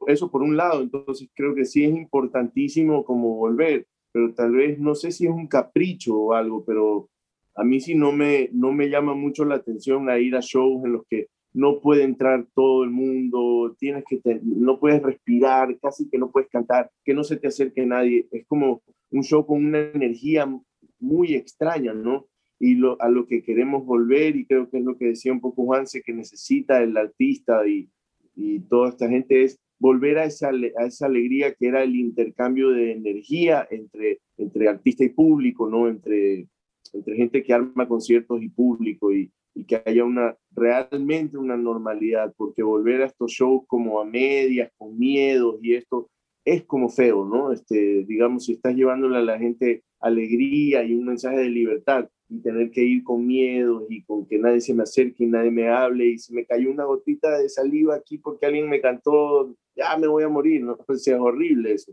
eso 0.07 0.31
por 0.31 0.41
un 0.41 0.57
lado, 0.57 0.81
entonces 0.81 1.29
creo 1.35 1.55
que 1.55 1.65
sí 1.65 1.83
es 1.83 1.91
importantísimo 1.91 3.03
como 3.03 3.35
volver, 3.35 3.87
pero 4.11 4.33
tal 4.33 4.51
vez 4.51 4.79
no 4.79 4.95
sé 4.95 5.11
si 5.11 5.25
es 5.25 5.31
un 5.31 5.47
capricho 5.47 6.15
o 6.15 6.33
algo, 6.33 6.63
pero 6.65 7.09
a 7.55 7.63
mí 7.63 7.79
sí 7.79 7.95
no 7.95 8.11
me, 8.11 8.49
no 8.53 8.71
me 8.71 8.89
llama 8.89 9.13
mucho 9.13 9.45
la 9.45 9.55
atención 9.55 10.09
a 10.09 10.19
ir 10.19 10.35
a 10.35 10.39
shows 10.41 10.83
en 10.85 10.93
los 10.93 11.05
que 11.07 11.27
no 11.53 11.79
puede 11.81 12.03
entrar 12.03 12.45
todo 12.53 12.83
el 12.83 12.89
mundo, 12.91 13.75
tienes 13.79 14.03
que 14.07 14.21
no 14.43 14.79
puedes 14.79 15.01
respirar, 15.01 15.77
casi 15.79 16.09
que 16.09 16.17
no 16.17 16.31
puedes 16.31 16.49
cantar, 16.49 16.91
que 17.03 17.13
no 17.13 17.23
se 17.23 17.37
te 17.37 17.47
acerque 17.47 17.85
nadie. 17.85 18.27
Es 18.31 18.45
como 18.47 18.81
un 19.11 19.23
show 19.23 19.45
con 19.45 19.65
una 19.65 19.79
energía 19.79 20.47
muy 20.99 21.33
extraña, 21.33 21.93
¿no? 21.93 22.27
Y 22.59 22.75
lo, 22.75 23.01
a 23.01 23.09
lo 23.09 23.25
que 23.25 23.41
queremos 23.41 23.85
volver, 23.85 24.35
y 24.35 24.45
creo 24.45 24.69
que 24.69 24.79
es 24.79 24.83
lo 24.83 24.97
que 24.97 25.07
decía 25.07 25.31
un 25.31 25.39
poco 25.39 25.65
Juanse, 25.65 26.01
que 26.01 26.13
necesita 26.13 26.83
el 26.83 26.97
artista 26.97 27.65
y, 27.67 27.89
y 28.35 28.59
toda 28.61 28.89
esta 28.89 29.07
gente, 29.07 29.43
es 29.43 29.59
volver 29.79 30.17
a 30.17 30.25
esa, 30.25 30.49
a 30.49 30.85
esa 30.85 31.05
alegría 31.05 31.53
que 31.53 31.67
era 31.67 31.83
el 31.83 31.95
intercambio 31.95 32.69
de 32.69 32.91
energía 32.91 33.65
entre, 33.71 34.19
entre 34.37 34.67
artista 34.67 35.05
y 35.05 35.09
público, 35.09 35.69
¿no? 35.69 35.87
Entre, 35.87 36.47
entre 36.91 37.15
gente 37.15 37.43
que 37.43 37.53
arma 37.53 37.87
conciertos 37.87 38.41
y 38.43 38.49
público, 38.49 39.13
y, 39.13 39.31
y 39.55 39.63
que 39.63 39.81
haya 39.85 40.03
una 40.03 40.35
realmente 40.51 41.37
una 41.37 41.55
normalidad, 41.55 42.33
porque 42.35 42.63
volver 42.63 43.01
a 43.01 43.05
estos 43.05 43.31
shows 43.31 43.63
como 43.67 44.01
a 44.01 44.05
medias, 44.05 44.71
con 44.77 44.97
miedos 44.97 45.59
y 45.61 45.75
esto, 45.75 46.09
es 46.45 46.63
como 46.63 46.89
feo, 46.89 47.25
¿no? 47.25 47.51
Este, 47.51 48.03
digamos, 48.05 48.45
si 48.45 48.53
estás 48.53 48.75
llevándole 48.75 49.17
a 49.17 49.21
la 49.21 49.37
gente 49.37 49.83
alegría 49.99 50.83
y 50.83 50.93
un 50.93 51.05
mensaje 51.05 51.37
de 51.37 51.49
libertad 51.49 52.09
y 52.29 52.39
tener 52.41 52.71
que 52.71 52.83
ir 52.83 53.03
con 53.03 53.25
miedo 53.25 53.85
y 53.89 54.03
con 54.03 54.25
que 54.25 54.37
nadie 54.37 54.61
se 54.61 54.73
me 54.73 54.83
acerque 54.83 55.23
y 55.23 55.27
nadie 55.27 55.51
me 55.51 55.67
hable 55.67 56.05
y 56.05 56.19
si 56.19 56.33
me 56.33 56.45
cayó 56.45 56.69
una 56.69 56.85
gotita 56.85 57.37
de 57.37 57.49
saliva 57.49 57.95
aquí 57.95 58.17
porque 58.19 58.45
alguien 58.45 58.69
me 58.69 58.79
cantó, 58.79 59.55
ya 59.75 59.97
me 59.97 60.07
voy 60.07 60.23
a 60.23 60.29
morir, 60.29 60.63
¿no? 60.63 60.77
Pues 60.87 61.07
es 61.07 61.19
horrible 61.19 61.73
eso. 61.73 61.91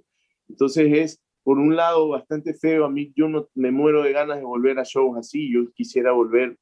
Entonces 0.49 0.93
es, 0.93 1.23
por 1.43 1.59
un 1.59 1.75
lado, 1.75 2.09
bastante 2.09 2.55
feo. 2.55 2.85
A 2.85 2.91
mí 2.91 3.13
yo 3.17 3.29
no 3.29 3.49
me 3.55 3.71
muero 3.71 4.03
de 4.03 4.13
ganas 4.13 4.39
de 4.39 4.45
volver 4.45 4.79
a 4.79 4.85
shows 4.85 5.17
así. 5.17 5.53
Yo 5.53 5.73
quisiera 5.73 6.13
volver 6.13 6.57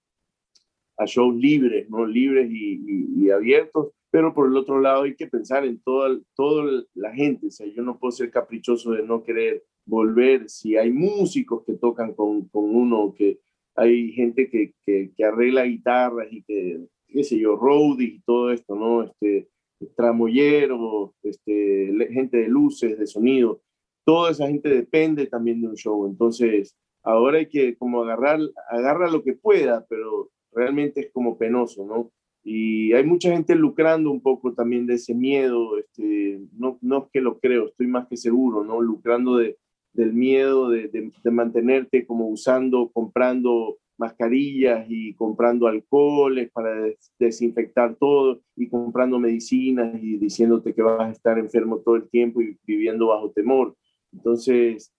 a 0.96 1.06
shows 1.06 1.34
libres, 1.34 1.90
¿no? 1.90 2.06
Libres 2.06 2.48
y, 2.50 2.80
y 3.18 3.30
abiertos 3.30 3.92
pero 4.14 4.32
por 4.32 4.46
el 4.46 4.56
otro 4.56 4.80
lado 4.80 5.02
hay 5.02 5.16
que 5.16 5.26
pensar 5.26 5.64
en 5.64 5.80
toda, 5.80 6.16
toda 6.36 6.84
la 6.94 7.12
gente, 7.12 7.48
o 7.48 7.50
sea, 7.50 7.66
yo 7.66 7.82
no 7.82 7.98
puedo 7.98 8.12
ser 8.12 8.30
caprichoso 8.30 8.92
de 8.92 9.02
no 9.02 9.24
querer 9.24 9.64
volver, 9.84 10.48
si 10.48 10.76
hay 10.76 10.92
músicos 10.92 11.64
que 11.66 11.72
tocan 11.72 12.14
con, 12.14 12.44
con 12.46 12.62
uno, 12.62 13.12
que 13.12 13.40
hay 13.76 14.12
gente 14.12 14.48
que, 14.48 14.72
que, 14.84 15.24
arregla 15.24 15.64
guitarras 15.64 16.28
y 16.30 16.42
que, 16.42 16.80
qué 17.08 17.24
sé 17.24 17.38
yo, 17.38 17.56
roadies 17.56 18.14
y 18.14 18.20
todo 18.20 18.52
esto, 18.52 18.74
¿no? 18.74 19.02
Este, 19.02 19.48
tramoyeros, 19.96 21.12
este, 21.22 21.92
gente 22.10 22.38
de 22.38 22.48
luces, 22.48 22.98
de 22.98 23.06
sonido, 23.06 23.60
toda 24.04 24.30
esa 24.30 24.46
gente 24.46 24.68
depende 24.68 25.26
también 25.26 25.60
de 25.60 25.68
un 25.68 25.76
show, 25.76 26.06
entonces 26.06 26.76
ahora 27.02 27.38
hay 27.38 27.46
que 27.46 27.76
como 27.76 28.02
agarrar, 28.02 28.40
agarra 28.70 29.10
lo 29.10 29.22
que 29.22 29.34
pueda, 29.34 29.84
pero 29.88 30.30
realmente 30.52 31.00
es 31.00 31.10
como 31.12 31.36
penoso, 31.36 31.84
¿no? 31.84 32.10
Y 32.46 32.92
hay 32.92 33.04
mucha 33.04 33.30
gente 33.30 33.54
lucrando 33.54 34.10
un 34.10 34.20
poco 34.20 34.52
también 34.52 34.86
de 34.86 34.94
ese 34.94 35.14
miedo, 35.14 35.78
este, 35.78 36.40
no, 36.52 36.78
no 36.82 37.04
es 37.04 37.04
que 37.12 37.20
lo 37.20 37.38
creo, 37.38 37.66
estoy 37.66 37.86
más 37.86 38.06
que 38.06 38.16
seguro, 38.16 38.64
¿no? 38.64 38.80
Lucrando 38.80 39.36
de, 39.36 39.56
del 39.94 40.12
miedo 40.12 40.68
de, 40.68 40.88
de, 40.88 41.30
mantenerte 41.30 42.04
como 42.06 42.28
usando, 42.28 42.90
comprando 42.92 43.78
mascarillas 43.96 44.86
y 44.88 45.14
comprando 45.14 45.68
alcoholes 45.68 46.50
para 46.50 46.74
desinfectar 47.18 47.94
todo 47.94 48.40
y 48.56 48.68
comprando 48.68 49.18
medicinas 49.20 49.94
y 50.02 50.18
diciéndote 50.18 50.74
que 50.74 50.82
vas 50.82 51.00
a 51.00 51.12
estar 51.12 51.38
enfermo 51.38 51.78
todo 51.78 51.96
el 51.96 52.08
tiempo 52.10 52.42
y 52.42 52.58
viviendo 52.66 53.06
bajo 53.06 53.30
temor. 53.30 53.76
Entonces, 54.12 54.92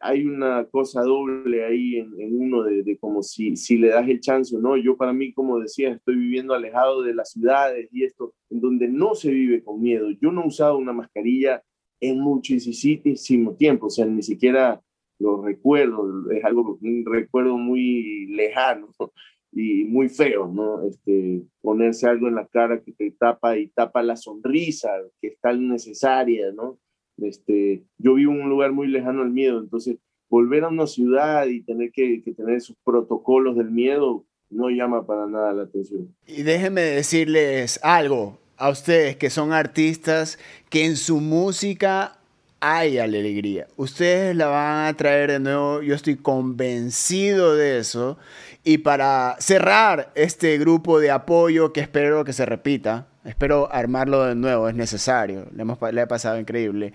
hay 0.00 0.24
una 0.24 0.64
cosa 0.66 1.02
doble 1.02 1.64
ahí 1.64 1.96
en, 1.96 2.40
uno 2.40 2.62
de, 2.62 2.96
como 2.98 3.22
si, 3.22 3.56
si 3.56 3.78
le 3.78 3.88
das 3.88 4.08
el 4.08 4.20
chance 4.20 4.54
o 4.54 4.60
no. 4.60 4.76
Yo 4.76 4.96
para 4.96 5.12
mí, 5.12 5.32
como 5.32 5.58
decía, 5.58 5.90
estoy 5.90 6.16
viviendo 6.16 6.54
alejado 6.54 7.02
de 7.02 7.14
las 7.14 7.32
ciudades 7.32 7.88
y 7.90 8.04
esto, 8.04 8.34
en 8.50 8.60
donde 8.60 8.88
no 8.88 9.14
se 9.14 9.30
vive 9.30 9.62
con 9.62 9.80
miedo. 9.80 10.10
Yo 10.20 10.30
no 10.30 10.44
he 10.44 10.46
usado 10.46 10.76
una 10.78 10.92
mascarilla 10.92 11.62
en 12.02 12.18
muchísimo 12.18 13.54
tiempo, 13.54 13.86
o 13.86 13.90
sea, 13.90 14.04
ni 14.04 14.22
siquiera 14.22 14.82
lo 15.20 15.40
recuerdo, 15.40 16.30
es 16.32 16.44
algo, 16.44 16.78
un 16.82 17.04
recuerdo 17.06 17.56
muy 17.56 18.26
lejano 18.26 18.88
y 19.52 19.84
muy 19.84 20.08
feo, 20.08 20.48
¿no? 20.48 20.82
Este, 20.84 21.42
ponerse 21.60 22.08
algo 22.08 22.26
en 22.26 22.34
la 22.34 22.46
cara 22.48 22.82
que 22.82 22.92
te 22.92 23.12
tapa 23.12 23.56
y 23.56 23.68
tapa 23.68 24.02
la 24.02 24.16
sonrisa 24.16 24.90
que 25.20 25.28
es 25.28 25.40
tan 25.40 25.68
necesaria, 25.68 26.50
¿no? 26.52 26.78
Este, 27.18 27.84
yo 27.98 28.14
vivo 28.14 28.32
en 28.32 28.42
un 28.42 28.50
lugar 28.50 28.72
muy 28.72 28.88
lejano 28.88 29.22
al 29.22 29.30
miedo, 29.30 29.60
entonces 29.60 29.98
volver 30.28 30.64
a 30.64 30.68
una 30.68 30.88
ciudad 30.88 31.46
y 31.46 31.62
tener 31.62 31.92
que, 31.92 32.20
que 32.22 32.32
tener 32.32 32.56
esos 32.56 32.76
protocolos 32.82 33.56
del 33.56 33.70
miedo 33.70 34.24
no 34.50 34.70
llama 34.70 35.06
para 35.06 35.26
nada 35.28 35.52
la 35.52 35.62
atención. 35.62 36.12
Y 36.26 36.42
déjenme 36.42 36.80
decirles 36.80 37.78
algo 37.84 38.41
a 38.56 38.68
ustedes 38.68 39.16
que 39.16 39.30
son 39.30 39.52
artistas, 39.52 40.38
que 40.68 40.84
en 40.84 40.96
su 40.96 41.20
música 41.20 42.18
hay 42.60 42.98
alegría. 42.98 43.66
Ustedes 43.76 44.36
la 44.36 44.46
van 44.46 44.86
a 44.86 44.96
traer 44.96 45.32
de 45.32 45.40
nuevo, 45.40 45.82
yo 45.82 45.96
estoy 45.96 46.14
convencido 46.14 47.56
de 47.56 47.78
eso. 47.78 48.18
Y 48.62 48.78
para 48.78 49.34
cerrar 49.40 50.12
este 50.14 50.56
grupo 50.58 51.00
de 51.00 51.10
apoyo 51.10 51.72
que 51.72 51.80
espero 51.80 52.24
que 52.24 52.32
se 52.32 52.46
repita, 52.46 53.08
espero 53.24 53.68
armarlo 53.72 54.24
de 54.24 54.36
nuevo, 54.36 54.68
es 54.68 54.76
necesario, 54.76 55.48
le, 55.52 55.62
hemos, 55.62 55.78
le 55.92 56.02
he 56.02 56.06
pasado 56.06 56.38
increíble. 56.38 56.92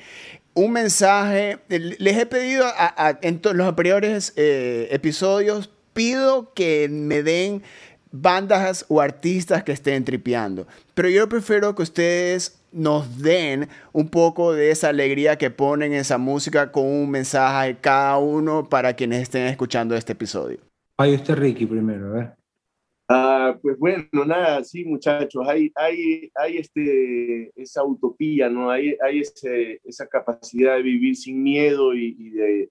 Un 0.53 0.71
mensaje, 0.71 1.59
les 1.67 2.17
he 2.17 2.25
pedido 2.25 2.65
en 3.21 3.41
los 3.53 3.67
anteriores 3.67 4.31
eh, 4.37 4.87
episodios, 4.91 5.69
pido 5.91 6.53
que 6.53 6.87
me 6.89 7.23
den 7.23 7.61
bandas 8.11 8.85
o 8.87 9.01
artistas 9.01 9.63
que 9.63 9.71
estén 9.71 10.03
tripeando, 10.05 10.67
pero 10.93 11.09
yo 11.09 11.27
prefiero 11.29 11.75
que 11.75 11.83
ustedes 11.83 12.61
nos 12.71 13.21
den 13.21 13.67
un 13.93 14.09
poco 14.09 14.53
de 14.53 14.71
esa 14.71 14.89
alegría 14.89 15.37
que 15.37 15.49
ponen 15.49 15.93
esa 15.93 16.17
música 16.17 16.71
con 16.71 16.85
un 16.85 17.09
mensaje 17.09 17.77
cada 17.79 18.17
uno 18.17 18.69
para 18.69 18.93
quienes 18.93 19.23
estén 19.23 19.47
escuchando 19.47 19.95
este 19.95 20.13
episodio. 20.13 20.59
Ay, 20.97 21.15
usted 21.15 21.35
Ricky 21.35 21.65
primero, 21.65 22.07
a 22.07 22.09
ver. 22.11 22.37
Ah, 23.09 23.57
pues 23.61 23.77
bueno, 23.79 24.05
nada, 24.25 24.61
sí, 24.65 24.83
muchachos, 24.83 25.47
hay, 25.47 25.71
hay, 25.75 26.29
hay 26.35 26.57
este, 26.57 27.51
esa 27.55 27.85
utopía, 27.85 28.49
¿no? 28.49 28.69
Hay, 28.69 28.97
hay 29.01 29.19
ese, 29.21 29.79
esa 29.85 30.07
capacidad 30.07 30.75
de 30.75 30.81
vivir 30.81 31.15
sin 31.15 31.41
miedo 31.41 31.93
y, 31.93 32.31
de, 32.31 32.69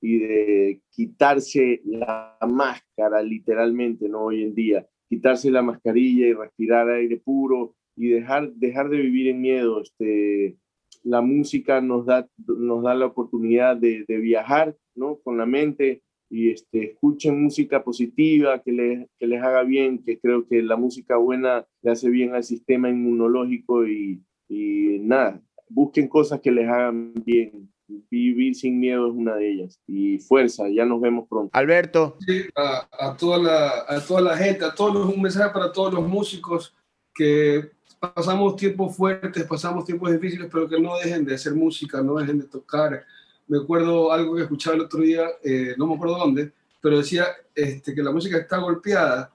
y 0.00 0.18
de 0.18 0.80
quitarse 0.90 1.82
la 1.84 2.36
máscara, 2.48 3.22
literalmente, 3.22 4.08
¿no? 4.08 4.26
Hoy 4.26 4.42
en 4.42 4.54
día, 4.54 4.86
quitarse 5.08 5.50
la 5.50 5.62
mascarilla 5.62 6.26
y 6.26 6.32
respirar 6.32 6.88
aire 6.88 7.18
puro 7.18 7.74
y 7.96 8.08
dejar, 8.08 8.52
dejar 8.54 8.88
de 8.88 8.98
vivir 8.98 9.28
en 9.28 9.40
miedo. 9.40 9.82
Este, 9.82 10.56
la 11.02 11.20
música 11.20 11.80
nos 11.80 12.06
da, 12.06 12.28
nos 12.46 12.82
da 12.82 12.94
la 12.94 13.06
oportunidad 13.06 13.76
de, 13.76 14.04
viajar 14.08 14.76
¿no? 14.94 15.18
con 15.18 15.38
la 15.38 15.46
mente 15.46 16.02
y 16.30 16.50
este, 16.50 16.92
escuchen 16.92 17.42
música 17.42 17.82
positiva 17.82 18.62
que 18.62 18.72
les, 18.72 19.08
que 19.18 19.26
les 19.26 19.42
haga 19.42 19.64
bien, 19.64 20.02
que 20.04 20.18
creo 20.18 20.46
que 20.46 20.62
la 20.62 20.76
música 20.76 21.16
buena 21.16 21.66
le 21.82 21.90
hace 21.90 22.08
bien 22.08 22.34
al 22.34 22.44
sistema 22.44 22.88
inmunológico 22.88 23.86
y, 23.86 24.22
y 24.48 24.98
nada, 25.00 25.42
busquen 25.68 26.08
cosas 26.08 26.40
que 26.40 26.52
les 26.52 26.68
hagan 26.68 27.12
bien. 27.24 27.70
Vivir 28.10 28.54
sin 28.54 28.78
miedo 28.78 29.08
es 29.08 29.14
una 29.14 29.36
de 29.36 29.52
ellas. 29.52 29.80
Y 29.86 30.18
fuerza, 30.18 30.68
ya 30.68 30.84
nos 30.84 31.00
vemos 31.00 31.28
pronto. 31.28 31.50
Alberto. 31.52 32.16
Sí, 32.26 32.44
a, 32.56 32.88
a, 32.92 33.16
toda 33.16 33.38
la, 33.38 33.84
a 33.88 34.00
toda 34.00 34.20
la 34.20 34.36
gente, 34.36 34.64
a 34.64 34.74
todos 34.74 34.94
los, 34.94 35.14
un 35.14 35.22
mensaje 35.22 35.52
para 35.52 35.72
todos 35.72 35.92
los 35.92 36.06
músicos 36.06 36.74
que 37.14 37.70
pasamos 38.00 38.56
tiempos 38.56 38.96
fuertes, 38.96 39.44
pasamos 39.44 39.84
tiempos 39.84 40.10
difíciles, 40.10 40.48
pero 40.50 40.68
que 40.68 40.80
no 40.80 40.96
dejen 40.98 41.24
de 41.24 41.34
hacer 41.34 41.54
música, 41.54 42.02
no 42.02 42.14
dejen 42.14 42.38
de 42.38 42.46
tocar. 42.46 43.04
Me 43.46 43.58
acuerdo 43.58 44.10
algo 44.10 44.36
que 44.36 44.42
escuchaba 44.42 44.76
el 44.76 44.82
otro 44.82 45.00
día, 45.00 45.26
eh, 45.44 45.74
no 45.76 45.86
me 45.86 45.94
acuerdo 45.94 46.16
dónde, 46.16 46.52
pero 46.80 46.98
decía 46.98 47.26
este, 47.54 47.94
que 47.94 48.02
la 48.02 48.10
música 48.10 48.38
está 48.38 48.56
golpeada 48.58 49.34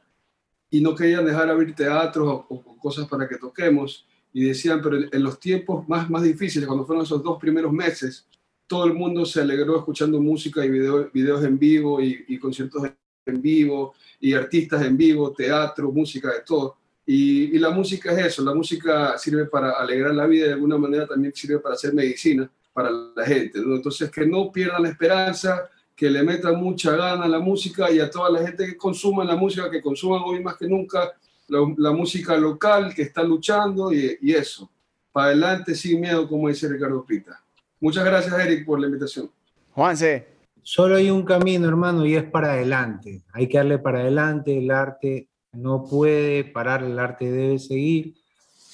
y 0.70 0.82
no 0.82 0.96
querían 0.96 1.26
dejar 1.26 1.50
abrir 1.50 1.76
teatros 1.76 2.28
o, 2.28 2.46
o, 2.50 2.78
cosas 2.78 3.08
para 3.08 3.28
que 3.28 3.38
toquemos. 3.38 4.08
Y 4.34 4.46
decían, 4.46 4.82
pero 4.82 4.98
en 4.98 5.24
los 5.24 5.40
tiempos 5.40 5.88
más, 5.88 6.10
más 6.10 6.24
difíciles, 6.24 6.68
cuando 6.68 6.86
fueron 6.86 7.06
esos 7.06 7.24
dos 7.24 7.40
primeros 7.40 7.72
meses, 7.72 8.28
todo 8.68 8.86
el 8.86 8.94
mundo 8.94 9.26
se 9.26 9.42
alegró 9.42 9.78
escuchando 9.78 10.22
música 10.22 10.66
y 10.66 10.70
video, 10.70 11.10
videos 11.14 11.44
en 11.44 11.58
vivo 11.58 12.02
y, 12.02 12.38
conciertos 12.40 12.84
en 13.26 13.42
vivo 13.42 13.94
y 14.20 14.34
artistas 14.34 14.84
en 14.84 14.98
vivo, 14.98 15.32
teatro, 15.32 15.92
música, 15.92 16.32
de 16.32 16.42
todo 16.42 16.78
y, 17.06 17.60
la 17.60 17.70
música 17.70 18.12
es 18.14 18.26
eso, 18.26 18.44
la 18.44 18.54
música 18.54 19.18
sirve 19.18 19.46
para 19.46 19.74
alegrar 19.74 20.16
la 20.16 20.26
vida 20.26 20.48
de 20.48 20.54
alguna 20.54 20.78
manera 20.78 21.06
también 21.06 21.34
sirve 21.36 21.60
para 21.60 21.76
hacer 21.76 21.94
medicina 21.94 22.50
para 22.74 22.90
la 22.90 23.26
gente. 23.26 23.60
¿no? 23.60 23.76
Entonces, 23.76 24.10
que 24.10 24.26
no 24.26 24.52
pierdan 24.52 24.84
la 24.84 24.90
esperanza, 24.90 25.70
que 25.96 26.10
le 26.10 26.24
metan 26.24 26.60
mucha 26.60 26.96
gana 26.96 27.26
a 27.26 27.28
la 27.28 27.40
música 27.40 27.92
y 27.92 28.00
a 28.00 28.10
toda 28.10 28.30
la 28.32 28.46
gente 28.46 28.66
que 28.66 28.76
consuma 28.76 29.24
la 29.24 29.36
música, 29.36 29.70
que 29.70 29.82
consuman 29.82 30.22
hoy 30.26 30.44
más 30.44 30.58
que 30.58 30.68
nunca 30.68 31.14
la, 31.48 31.60
la 31.78 31.92
música 31.92 32.36
local, 32.38 32.94
que 32.94 33.04
está 33.04 33.24
luchando 33.24 33.94
y, 33.94 34.18
y, 34.22 34.34
eso. 34.34 34.70
Para 35.12 35.28
adelante, 35.28 35.76
sin 35.76 36.02
miedo, 36.02 36.28
como 36.28 36.50
dice 36.50 36.68
Ricardo 36.68 37.06
Pita. 37.06 37.40
Muchas 37.86 38.04
gracias, 38.04 38.40
Eric, 38.40 38.66
por 38.66 38.80
la 38.80 38.88
invitación. 38.88 39.30
Juanse. 39.70 40.28
Solo 40.64 40.96
hay 40.96 41.12
un 41.12 41.24
camino, 41.24 41.68
hermano, 41.68 42.04
y 42.04 42.16
es 42.16 42.24
para 42.24 42.54
adelante. 42.54 43.22
Hay 43.32 43.48
que 43.48 43.60
darle 43.60 43.78
para 43.78 44.00
adelante. 44.00 44.58
El 44.58 44.72
arte 44.72 45.30
no 45.52 45.84
puede 45.84 46.46
parar, 46.46 46.84
el 46.84 46.98
arte 46.98 47.30
debe 47.30 47.60
seguir. 47.60 48.16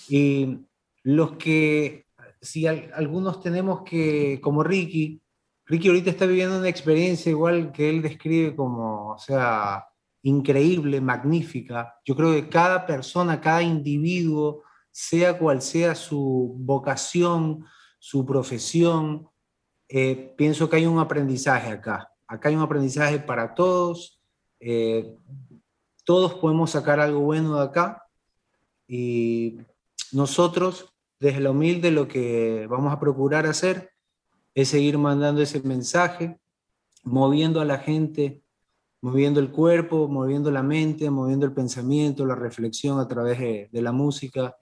Y 0.08 0.60
los 1.04 1.34
que, 1.34 2.06
si 2.40 2.66
algunos 2.68 3.42
tenemos 3.42 3.82
que, 3.84 4.40
como 4.42 4.64
Ricky, 4.64 5.22
Ricky 5.66 5.90
ahorita 5.90 6.10
está 6.10 6.26
viviendo 6.26 6.58
una 6.58 6.70
experiencia 6.70 7.32
igual 7.32 7.74
que 7.74 7.90
él 7.90 8.02
describe 8.02 8.56
como, 8.56 9.10
o 9.10 9.18
sea, 9.18 9.88
increíble, 10.22 11.02
magnífica. 11.02 11.96
Yo 12.06 12.16
creo 12.16 12.32
que 12.32 12.48
cada 12.48 12.86
persona, 12.86 13.42
cada 13.42 13.62
individuo, 13.62 14.64
sea 14.90 15.38
cual 15.38 15.62
sea 15.62 15.96
su 15.96 16.56
vocación, 16.60 17.66
su 18.02 18.26
profesión, 18.26 19.30
eh, 19.88 20.34
pienso 20.36 20.68
que 20.68 20.78
hay 20.78 20.88
un 20.88 20.98
aprendizaje 20.98 21.70
acá. 21.70 22.12
Acá 22.28 22.50
hay 22.50 22.56
un 22.56 22.64
aprendizaje 22.64 23.20
para 23.20 23.54
todos. 23.54 24.20
Eh, 24.60 25.16
todos 26.04 26.34
podemos 26.34 26.72
sacar 26.72 27.00
algo 27.00 27.20
bueno 27.20 27.56
de 27.56 27.64
acá 27.64 28.04
y 28.88 29.60
nosotros, 30.12 30.92
desde 31.20 31.42
la 31.42 31.52
humilde, 31.52 31.92
lo 31.92 32.08
que 32.08 32.66
vamos 32.68 32.92
a 32.92 33.00
procurar 33.00 33.46
hacer 33.46 33.92
es 34.56 34.70
seguir 34.70 34.98
mandando 34.98 35.44
ese 35.44 35.62
mensaje, 35.62 36.40
moviendo 37.04 37.62
a 37.62 37.66
la 37.66 37.78
gente, 37.78 38.42
moviendo 39.00 39.40
el 39.40 39.52
cuerpo, 39.52 40.08
moviendo 40.08 40.50
la 40.50 40.64
mente, 40.64 41.12
moviendo 41.12 41.46
el 41.46 41.54
pensamiento, 41.54 42.26
la 42.26 42.36
reflexión 42.36 43.00
a 43.00 43.08
través 43.08 43.38
de 43.72 43.82
la 43.82 43.92
música 43.92 44.58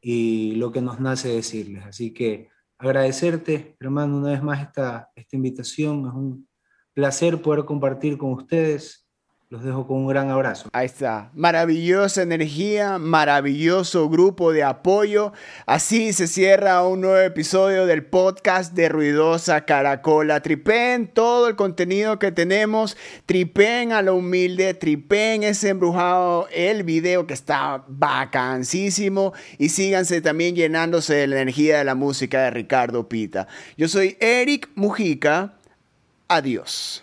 y 0.00 0.54
lo 0.54 0.72
que 0.72 0.80
nos 0.80 0.98
nace 0.98 1.28
decirles. 1.28 1.84
Así 1.84 2.14
que 2.14 2.48
agradecerte, 2.80 3.76
hermano, 3.78 4.16
una 4.16 4.30
vez 4.30 4.42
más 4.42 4.60
esta, 4.62 5.10
esta 5.14 5.36
invitación. 5.36 6.06
Es 6.06 6.14
un 6.14 6.48
placer 6.94 7.40
poder 7.40 7.64
compartir 7.64 8.16
con 8.16 8.32
ustedes 8.32 9.06
los 9.50 9.64
dejo 9.64 9.84
con 9.84 9.96
un 9.96 10.06
gran 10.06 10.30
abrazo. 10.30 10.68
Ahí 10.72 10.86
está. 10.86 11.28
Maravillosa 11.34 12.22
energía, 12.22 12.98
maravilloso 12.98 14.08
grupo 14.08 14.52
de 14.52 14.62
apoyo. 14.62 15.32
Así 15.66 16.12
se 16.12 16.28
cierra 16.28 16.86
un 16.86 17.00
nuevo 17.00 17.18
episodio 17.18 17.84
del 17.84 18.04
podcast 18.04 18.74
de 18.74 18.88
Ruidosa 18.88 19.64
Caracola. 19.64 20.40
Tripen 20.40 21.08
todo 21.08 21.48
el 21.48 21.56
contenido 21.56 22.20
que 22.20 22.30
tenemos. 22.30 22.96
Tripen 23.26 23.90
a 23.90 24.02
lo 24.02 24.14
humilde. 24.14 24.72
Tripen 24.74 25.42
ese 25.42 25.70
embrujado. 25.70 26.46
El 26.52 26.84
video 26.84 27.26
que 27.26 27.34
está 27.34 27.82
vacancísimo. 27.88 29.32
Y 29.58 29.70
síganse 29.70 30.20
también 30.20 30.54
llenándose 30.54 31.14
de 31.14 31.26
la 31.26 31.40
energía 31.40 31.78
de 31.78 31.84
la 31.84 31.96
música 31.96 32.42
de 32.42 32.50
Ricardo 32.52 33.08
Pita. 33.08 33.48
Yo 33.76 33.88
soy 33.88 34.16
Eric 34.20 34.68
Mujica. 34.76 35.54
Adiós. 36.28 37.02